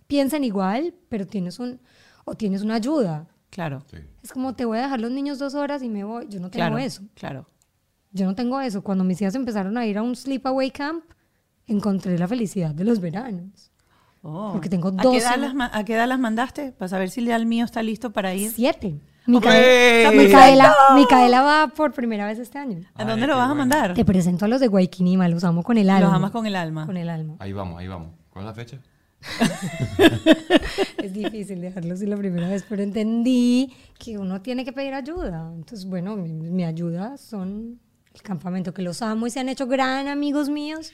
[0.07, 1.81] piensen igual, pero tienes un,
[2.25, 3.27] o tienes una ayuda.
[3.51, 3.83] Claro,
[4.23, 6.27] Es como, te voy a dejar los niños dos horas y me voy.
[6.29, 7.03] Yo no tengo claro, eso.
[7.15, 7.47] claro.
[8.13, 8.83] Yo no tengo eso.
[8.83, 11.05] Cuando mis hijas empezaron a ir a un sleepaway camp,
[11.67, 13.71] encontré la felicidad de los veranos.
[14.23, 14.51] Oh.
[14.53, 16.73] Porque tengo ¿A qué, 12 edad las, ma- ¿A qué edad las mandaste?
[16.73, 18.51] Para saber si el mío está listo para ir.
[18.51, 19.01] Siete.
[19.27, 22.81] Micaela, ¡Está Micaela, Micaela va por primera vez este año.
[22.95, 23.95] ¿A Ay, dónde lo vas a mandar?
[23.95, 26.07] Te presento a los de Guayquinima, los amo con el alma.
[26.09, 26.87] Los amas con el alma.
[26.87, 27.37] Con el alma.
[27.39, 28.11] Ahí vamos, ahí vamos.
[28.31, 28.79] ¿Cuál es la fecha?
[31.03, 35.51] Es difícil dejarlo así la primera vez, pero entendí que uno tiene que pedir ayuda.
[35.55, 37.81] Entonces, bueno, mi, mi ayuda son
[38.15, 40.93] el campamento, que los amo y se han hecho gran amigos míos.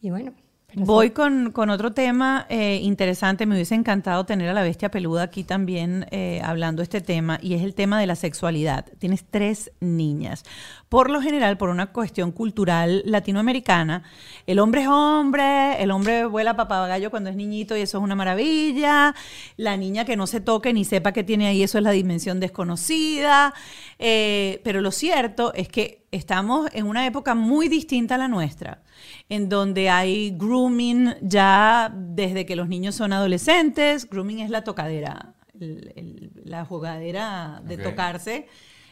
[0.00, 0.32] Y bueno,
[0.74, 3.46] pero Voy con, con otro tema eh, interesante.
[3.46, 7.54] Me hubiese encantado tener a la bestia peluda aquí también eh, hablando este tema, y
[7.54, 8.84] es el tema de la sexualidad.
[8.98, 10.44] Tienes tres niñas.
[10.88, 14.04] Por lo general, por una cuestión cultural latinoamericana,
[14.46, 18.14] el hombre es hombre, el hombre vuela papagayo cuando es niñito y eso es una
[18.14, 19.14] maravilla.
[19.58, 22.40] La niña que no se toque ni sepa que tiene ahí, eso es la dimensión
[22.40, 23.52] desconocida.
[23.98, 28.82] Eh, pero lo cierto es que estamos en una época muy distinta a la nuestra,
[29.28, 34.08] en donde hay grooming ya desde que los niños son adolescentes.
[34.08, 38.46] Grooming es la tocadera, el- el- la jugadera de tocarse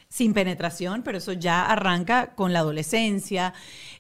[0.09, 3.55] sin penetración, pero eso ya arranca con la adolescencia.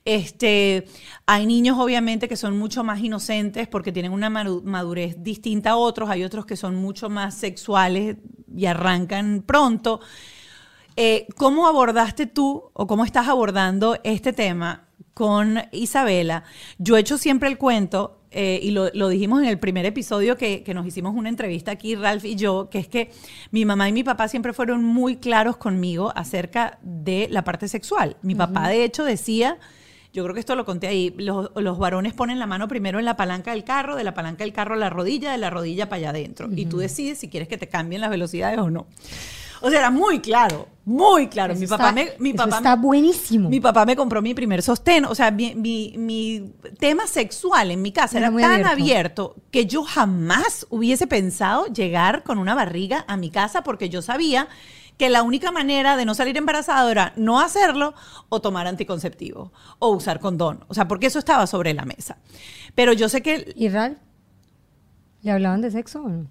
[0.04, 0.86] Este,
[1.26, 6.08] hay niños obviamente que son mucho más inocentes porque tienen una madurez distinta a otros,
[6.08, 8.16] hay otros que son mucho más sexuales
[8.54, 10.00] y arrancan pronto.
[10.96, 16.44] Eh, ¿Cómo abordaste tú o cómo estás abordando este tema con Isabela?
[16.78, 20.36] Yo he hecho siempre el cuento, eh, y lo, lo dijimos en el primer episodio
[20.36, 23.10] que, que nos hicimos una entrevista aquí, Ralph y yo, que es que
[23.50, 28.16] mi mamá y mi papá siempre fueron muy claros conmigo acerca de la parte sexual.
[28.22, 29.58] Mi papá, de hecho, decía...
[30.12, 31.14] Yo creo que esto lo conté ahí.
[31.18, 34.44] Los, los varones ponen la mano primero en la palanca del carro, de la palanca
[34.44, 36.48] del carro a la rodilla, de la rodilla para allá adentro.
[36.56, 38.86] Y tú decides si quieres que te cambien las velocidades o no.
[39.60, 41.52] O sea, era muy claro, muy claro.
[41.52, 43.48] Eso mi papá está- me, mi eso papá está buenísimo.
[43.48, 45.04] Mi papá me compró mi primer sostén.
[45.04, 48.68] O sea, mi, mi- mi tema sexual en mi casa Era tan abierto.
[48.70, 49.34] abierto.
[49.50, 54.48] que yo jamás hubiese pensado llegar con una barriga a mi casa porque yo sabía
[54.98, 57.92] que la única manera de no salir embarazada era no hacerlo
[58.30, 60.64] o tomar anticonceptivo o usar condón.
[60.68, 62.16] O sea, porque eso estaba sobre la mesa.
[62.74, 63.52] Pero yo sé que...
[63.56, 63.98] ¿Y Ral?
[65.22, 66.26] ¿Le hablaban de sexo o no?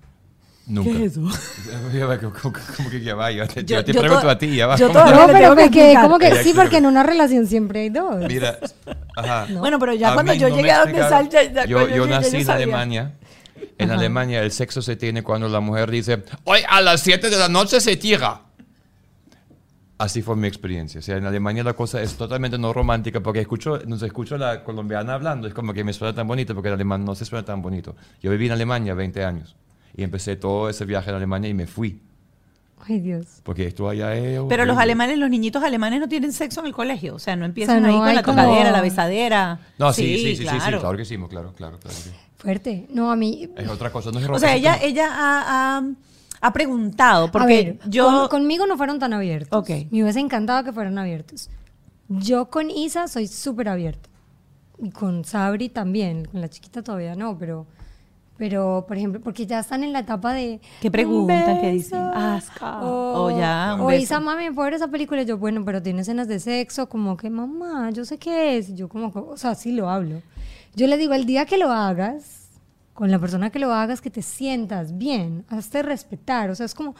[0.68, 0.90] Nunca.
[0.92, 1.22] ¿Qué es eso?
[2.22, 3.32] ¿Cómo, cómo- cómo que ya va?
[3.32, 4.76] Ya te, Yo- ya te yo pregunto to- a ti, ya va.
[4.78, 5.00] yo ¿Cómo?
[5.12, 6.04] No, pero que explicar.
[6.04, 8.18] como que sí, porque en una relación siempre hay dos.
[8.28, 8.58] Mira,
[9.16, 9.48] ajá.
[9.60, 12.38] Bueno, pero ya A cuando yo no llegué a donde sal, ya- yo, yo nací
[12.38, 12.50] en.
[12.50, 13.12] Alemania.
[13.78, 14.00] En Ajá.
[14.00, 17.48] Alemania el sexo se tiene cuando la mujer dice, hoy a las 7 de la
[17.50, 18.42] noche se tira.
[19.98, 21.00] Así fue mi experiencia.
[21.00, 24.64] O sea, en Alemania la cosa es totalmente no romántica porque escucho, nos escucho la
[24.64, 27.46] colombiana hablando, es como que me suena tan bonito porque el alemán no se suena
[27.46, 27.96] tan bonito.
[28.22, 29.56] Yo viví en Alemania 20 años
[29.96, 32.02] y empecé todo ese viaje en Alemania y me fui.
[32.88, 33.42] Ay, Dios.
[33.44, 34.40] Porque esto allá es...
[34.48, 37.16] Pero los alemanes, los niñitos alemanes no tienen sexo en el colegio.
[37.16, 39.60] O sea, no empiezan no ahí con la como- tocadera, la besadera.
[39.80, 41.80] No, sí, sí, sí, sí, sí, claro que sí, claro, claro, claro.
[41.90, 42.12] sí.
[42.38, 42.86] Fuerte.
[42.92, 43.50] No, a mí...
[43.58, 45.84] Es otra cosa, no es O sea, ella, como- ella ha, ha-
[46.42, 48.28] ha preguntado, a porque ver, yo...
[48.30, 49.58] con- conmigo no fueron tan abiertos.
[49.58, 49.70] Ok.
[49.90, 51.50] Me hubiese encantado que fueran abiertos.
[52.08, 54.10] Yo con Isa soy súper abierta.
[54.78, 56.26] Y con Sabri también.
[56.26, 57.66] Con la chiquita todavía no, pero...
[58.38, 60.60] Pero, por ejemplo, porque ya están en la etapa de...
[60.82, 61.62] ¿Qué "Un preguntan?
[61.62, 62.00] ¿Qué beso", dicen?
[62.00, 62.82] Asca.
[62.84, 64.04] O, O ya, un o beso.
[64.04, 65.22] Isa, mami, ¿puedo ver esa película?
[65.22, 68.70] Y yo, bueno, pero tiene escenas de sexo, como que, mamá, yo sé qué es.
[68.70, 70.22] Y yo como, o sea, sí lo hablo.
[70.76, 72.50] Yo le digo, el día que lo hagas,
[72.94, 76.50] con la persona que lo hagas, que te sientas bien, hazte respetar.
[76.50, 76.94] O sea, es como,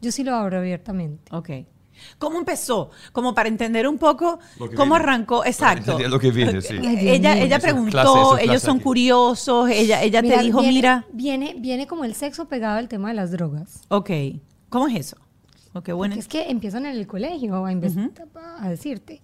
[0.00, 1.34] yo sí lo abro abiertamente.
[1.36, 1.50] Ok.
[2.18, 2.90] ¿Cómo empezó?
[3.12, 4.94] Como para entender un poco cómo viene.
[4.96, 5.44] arrancó.
[5.44, 5.98] Exacto.
[5.98, 6.76] Lo que viene, sí.
[6.82, 8.84] Ella ella Eso es preguntó, clase, eso es ellos son aquí.
[8.84, 13.08] curiosos, ella, ella te dijo, viene, mira, Viene, viene como el sexo pegado al tema
[13.08, 13.82] de las drogas.
[13.88, 14.10] ok,
[14.68, 15.16] ¿cómo es eso?
[15.74, 16.14] Ok, bueno.
[16.14, 18.10] Porque es que empiezan en el colegio a, inves-
[18.60, 19.20] a decirte.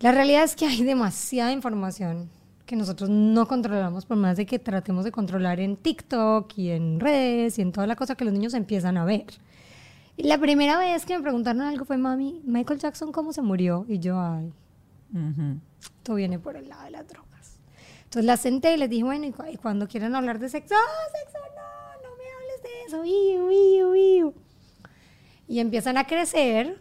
[0.00, 2.30] La realidad es que hay demasiada información
[2.66, 6.98] que nosotros no controlamos por más de que tratemos de controlar en TikTok y en
[7.00, 9.24] redes y en toda la cosa que los niños empiezan a ver.
[10.16, 13.84] La primera vez que me preguntaron algo fue, mami, Michael Jackson, ¿cómo se murió?
[13.88, 14.52] Y yo, ay,
[15.12, 15.58] Ujú.
[15.80, 17.58] esto viene por el lado de las drogas.
[18.04, 20.74] Entonces la senté y les dije, bueno, y, cu- y cuando quieran hablar de sexo,
[20.74, 24.34] ¡ah, sexo, no, no me hables de eso, iu, iu, iu".
[25.48, 26.80] Y empiezan a crecer.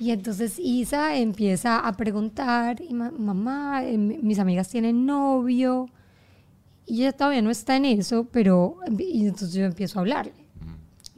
[0.00, 5.90] Y entonces Isa empieza a preguntar, y ma- mamá, eh, mi- mis amigas tienen novio.
[6.86, 10.32] Y ella todavía no está en eso, pero y entonces yo empiezo a hablarle.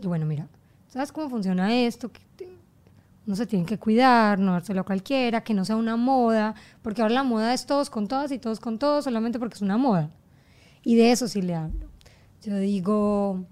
[0.02, 0.48] Y bueno, mira,
[0.94, 2.10] ¿sabes cómo funciona esto?
[2.12, 2.48] Que te-
[3.26, 7.02] no se tienen que cuidar, no dárselo a cualquiera, que no sea una moda, porque
[7.02, 9.76] ahora la moda es todos con todas y todos con todos solamente porque es una
[9.76, 10.08] moda.
[10.84, 11.88] Y de eso sí le hablo.
[12.42, 13.44] Yo digo,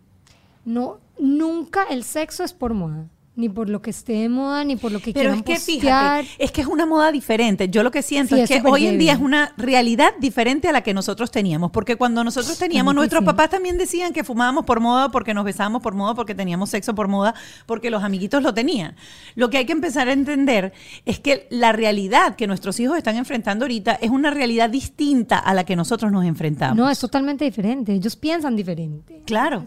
[0.64, 4.76] no, nunca el sexo es por moda, ni por lo que esté de moda, ni
[4.76, 6.24] por lo que Pero quieran es que postear.
[6.24, 7.70] fíjate, es que es una moda diferente.
[7.70, 10.68] Yo lo que siento Sí, es es que hoy en día es una realidad diferente
[10.68, 11.70] a la que nosotros teníamos.
[11.70, 15.80] Porque cuando nosotros teníamos, nuestros papás también decían que fumábamos por moda, porque nos besábamos
[15.80, 18.96] por moda, porque teníamos sexo por moda, porque los amiguitos lo tenían.
[19.34, 20.74] Lo que hay que empezar a entender
[21.06, 25.54] es que la realidad que nuestros hijos están enfrentando ahorita es una realidad distinta a
[25.54, 26.76] la que nosotros nos enfrentamos.
[26.76, 27.94] No, es totalmente diferente.
[27.94, 29.22] Ellos piensan diferente.
[29.24, 29.64] Claro.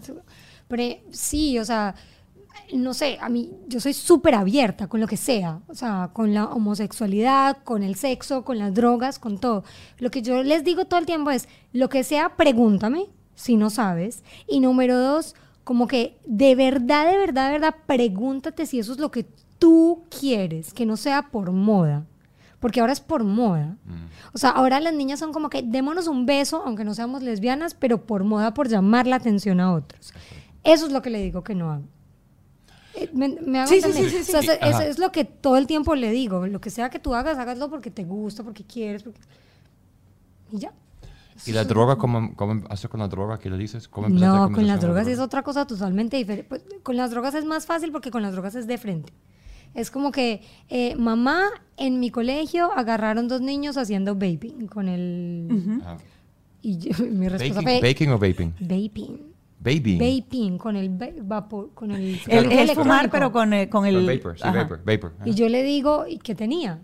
[0.68, 1.96] Pero eh, sí, o sea,
[2.74, 6.34] no sé, a mí, yo soy súper abierta con lo que sea, o sea, con
[6.34, 9.64] la homosexualidad, con el sexo, con las drogas, con todo.
[10.00, 13.70] Lo que yo les digo todo el tiempo es, lo que sea, pregúntame si no
[13.70, 14.24] sabes.
[14.48, 19.00] Y número dos, como que de verdad, de verdad, de verdad, pregúntate si eso es
[19.00, 19.26] lo que
[19.60, 22.06] tú quieres, que no sea por moda.
[22.60, 23.78] Porque ahora es por moda.
[24.34, 27.76] O sea, ahora las niñas son como que démonos un beso, aunque no seamos lesbianas,
[27.76, 30.14] pero por moda, por llamar la atención a otros.
[30.64, 31.84] Eso es lo que le digo que no hago.
[33.14, 34.50] ¿Me, me hago Sí, sí, sí, sí, O sea, sí.
[34.62, 36.46] eso- es lo que todo el tiempo le digo.
[36.48, 39.04] Lo que sea que tú hagas, hágaslo porque te gusta, porque quieres.
[39.04, 39.20] porque-
[40.52, 40.74] Y ya.
[41.46, 41.98] ¿Y la droga?
[41.98, 43.38] ¿Cómo, cómo haces con la droga?
[43.40, 43.88] ¿Qué le dices?
[43.90, 46.48] ¿Cómo No, con las drogas la es otra cosa totalmente diferente.
[46.48, 49.12] Pues, con las drogas es más fácil porque con las drogas es de frente.
[49.74, 55.82] Es como que, eh, mamá, en mi colegio agarraron dos niños haciendo vaping con el...
[55.86, 55.98] Ah,
[56.62, 57.90] Y yo- mi respuesta ¿Baking, fue...
[57.90, 58.54] baking o vaping?
[58.62, 59.35] Vaping.
[59.66, 59.98] Baby.
[59.98, 62.02] Vaping, con el va- vapor, con el...
[62.14, 63.68] El, cigarrillo el fumar, pero con el...
[63.68, 64.64] Con el vapor, sí, ajá.
[64.64, 65.14] vapor, vapor.
[65.18, 65.28] ajá.
[65.28, 66.80] Y yo le digo, ¿y qué tenía?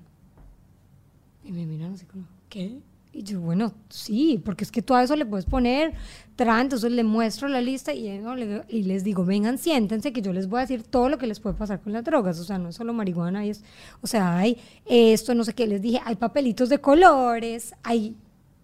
[1.46, 2.80] Y me miran así como, ¿qué?
[3.14, 5.94] Y yo, bueno, sí, porque es que tú a eso le puedes poner
[6.38, 10.22] tra, entonces le muestro la lista y, llego, le- y les digo, vengan, siéntense, que
[10.22, 12.40] yo les voy a decir todo lo que les puede pasar con las drogas.
[12.40, 13.64] O sea, no es solo marihuana, y es,
[14.02, 18.16] o sea, hay esto, no sé qué, les dije, hay papelitos de colores, hay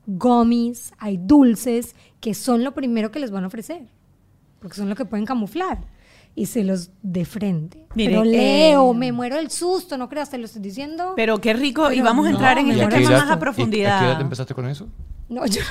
[0.06, 3.90] gummies, hay dulces, que son lo primero que les van a ofrecer,
[4.60, 5.80] porque son lo que pueden camuflar.
[6.36, 7.88] Y se los de frente.
[7.96, 11.14] Mire, Pero leo, eh, me muero del susto, no creas, te lo estoy diciendo.
[11.16, 11.92] Pero qué rico.
[11.92, 14.06] y vamos a no, entrar en este ¿Y tema más a y- ¿A qué profundidad.
[14.12, 14.88] edad empezaste con eso?
[15.30, 15.62] No, yo,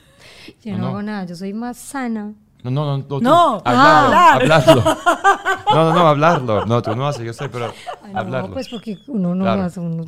[0.64, 0.86] yo no, no?
[0.88, 2.34] hago nada, yo soy más sana.
[2.62, 3.04] No, no, no.
[3.04, 4.42] tú- No, hablarlo, hablar.
[4.42, 4.82] hablarlo.
[5.72, 6.66] No, no, no, hablarlo.
[6.66, 8.52] No, tú no haces, yo sé, pero Ay, no, hablarlo.
[8.54, 9.62] pues porque uno no Claro.
[9.62, 10.04] hace, uno,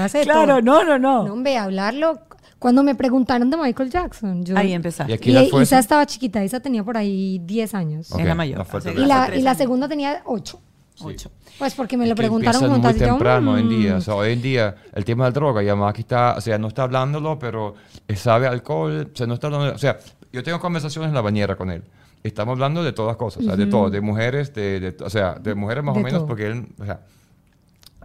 [0.00, 0.62] hace Claro, todo.
[0.62, 1.26] no, no, no.
[1.26, 2.20] No, hombre, hablarlo.
[2.58, 4.56] Cuando me preguntaron de Michael Jackson, yo...
[4.58, 5.12] Ahí ¿Y empezaste.
[5.22, 8.10] Y fue Isa estaba chiquita, Isa tenía por ahí 10 años.
[8.12, 8.66] Ok, Es la mayor.
[8.66, 10.60] que Y la, y la segunda tenía 8.
[11.00, 11.30] Ocho.
[11.60, 13.94] Pues porque me lo que preguntaron muy temprano hoy en día.
[13.94, 16.34] mm, O sea, hoy en día el tema de la droga, ya más aquí está,
[16.36, 17.74] o sea, no está hablándolo, pero
[18.16, 19.96] sabe alcohol, o sea, no está hablando, o sea,
[20.32, 21.82] yo tengo conversaciones en la bañera con él.
[22.22, 25.34] Estamos hablando de todas cosas, o sea, de todo, de mujeres, de, de- o sea,
[25.34, 26.26] de mujeres más De o menos, todo.
[26.28, 27.00] porque él, o sea,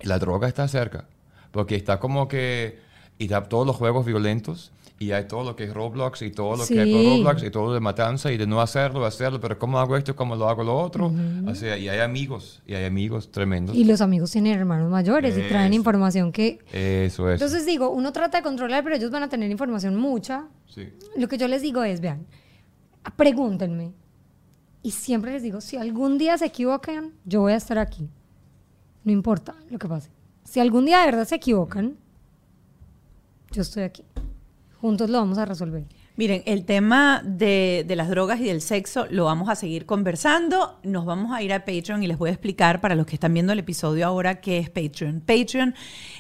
[0.04, 1.06] la droga está cerca,
[1.52, 2.80] porque está como que,
[3.18, 4.72] y da todos los juegos violentos,
[5.04, 7.18] y hay todo lo que es Roblox, y todo lo que hay Sí.
[7.18, 10.16] Roblox, y todo lo de matanza, y de no hacerlo, hacerlo, pero ¿cómo hago esto?
[10.16, 11.12] ¿Cómo lo hago lo otro?
[11.48, 13.76] O sea, y hay amigos, y hay amigos tremendos.
[13.76, 16.60] Y los amigos tienen hermanos mayores y traen información que...
[16.72, 17.42] Eso es.
[17.42, 20.48] Entonces digo, uno trata de controlar, pero ellos van a tener información mucha.
[20.68, 20.90] sí.
[21.18, 22.26] Lo que yo les digo es, vean,
[23.16, 23.94] pregúntenme.
[24.82, 28.10] Y siempre les digo, si algún día se equivocan, yo voy a estar aquí.
[29.04, 30.10] No importa lo que pase.
[30.44, 31.96] Si algún día de verdad se equivocan,
[33.52, 34.04] yo estoy aquí.
[34.84, 35.86] Juntos lo vamos a resolver.
[36.18, 40.78] Miren, el tema de, las drogas y del sexo lo vamos a seguir conversando.
[40.84, 43.34] Nos vamos a ir a Patreon y les voy a explicar para los que están
[43.34, 45.22] viendo el episodio ahora qué es Patreon.
[45.22, 45.74] Patreon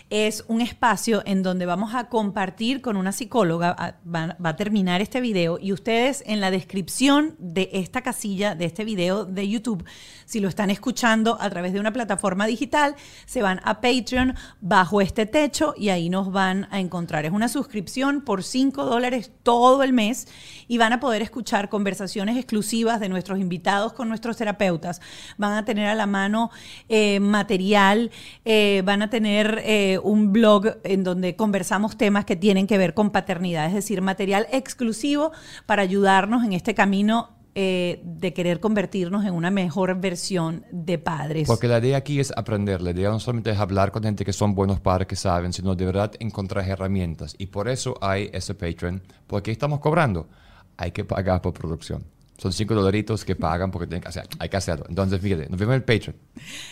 [0.10, 5.22] es un espacio en donde vamos a compartir con una psicóloga, va, a terminar este
[5.22, 9.84] video y ustedes en la descripción de esta casilla, de este video de YouTube,
[10.26, 15.02] si lo están escuchando a través de una plataforma digital, se van a Patreon bajo
[15.02, 17.26] este techo y ahí nos van a encontrar.
[17.26, 20.28] Es una suscripción por 5 dólares todo el mes
[20.74, 25.02] y van a poder escuchar conversaciones exclusivas de nuestros invitados con nuestros terapeutas.
[25.38, 26.50] Van a tener a la mano
[26.90, 28.10] eh, material,
[28.44, 32.96] eh, van a tener eh, un blog en donde conversamos temas que tienen que ver
[32.96, 35.32] con paternidad, es decir, material exclusivo
[35.68, 41.46] para ayudarnos en este camino eh, de querer convertirnos en una mejor versión de padres.
[41.46, 44.34] Porque la idea aquí es aprender, la idea no solamente es hablar con gente que
[44.34, 47.36] son buenos padres, que saben, sino de verdad encontrar herramientas.
[47.38, 50.30] Y por eso hay ese Patreon, porque estamos cobrando.
[50.78, 52.04] Hay que pagar por producción.
[52.38, 54.86] Son cinco dolaritos que pagan porque tienen que hacer, hay que hacerlo.
[54.90, 56.16] Entonces, fíjate, nos vemos en el Patreon.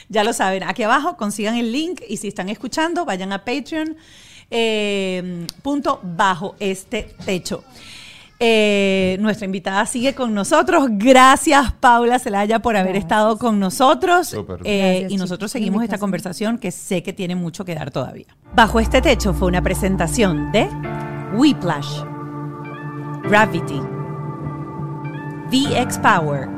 [0.10, 3.96] Ya lo saben, aquí abajo consigan el link y si están escuchando, vayan a Patreon.
[4.50, 7.64] Eh, punto bajo este techo.
[8.44, 10.88] Eh, nuestra invitada sigue con nosotros.
[10.90, 13.04] Gracias, Paula Celaya, por haber Gracias.
[13.06, 14.34] estado con nosotros.
[14.34, 18.26] Eh, Gracias, y nosotros seguimos esta conversación que sé que tiene mucho que dar todavía.
[18.56, 20.68] Bajo este techo fue una presentación de
[21.36, 22.02] Whiplash,
[23.22, 23.80] Gravity,
[25.52, 26.50] VX Power,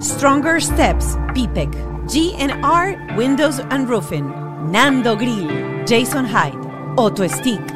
[0.00, 1.70] Stronger Steps, PPEC,
[2.06, 4.28] GNR, Windows and Roofing,
[4.70, 6.56] Nando Grill, Jason Hyde,
[6.96, 7.75] Auto Stick.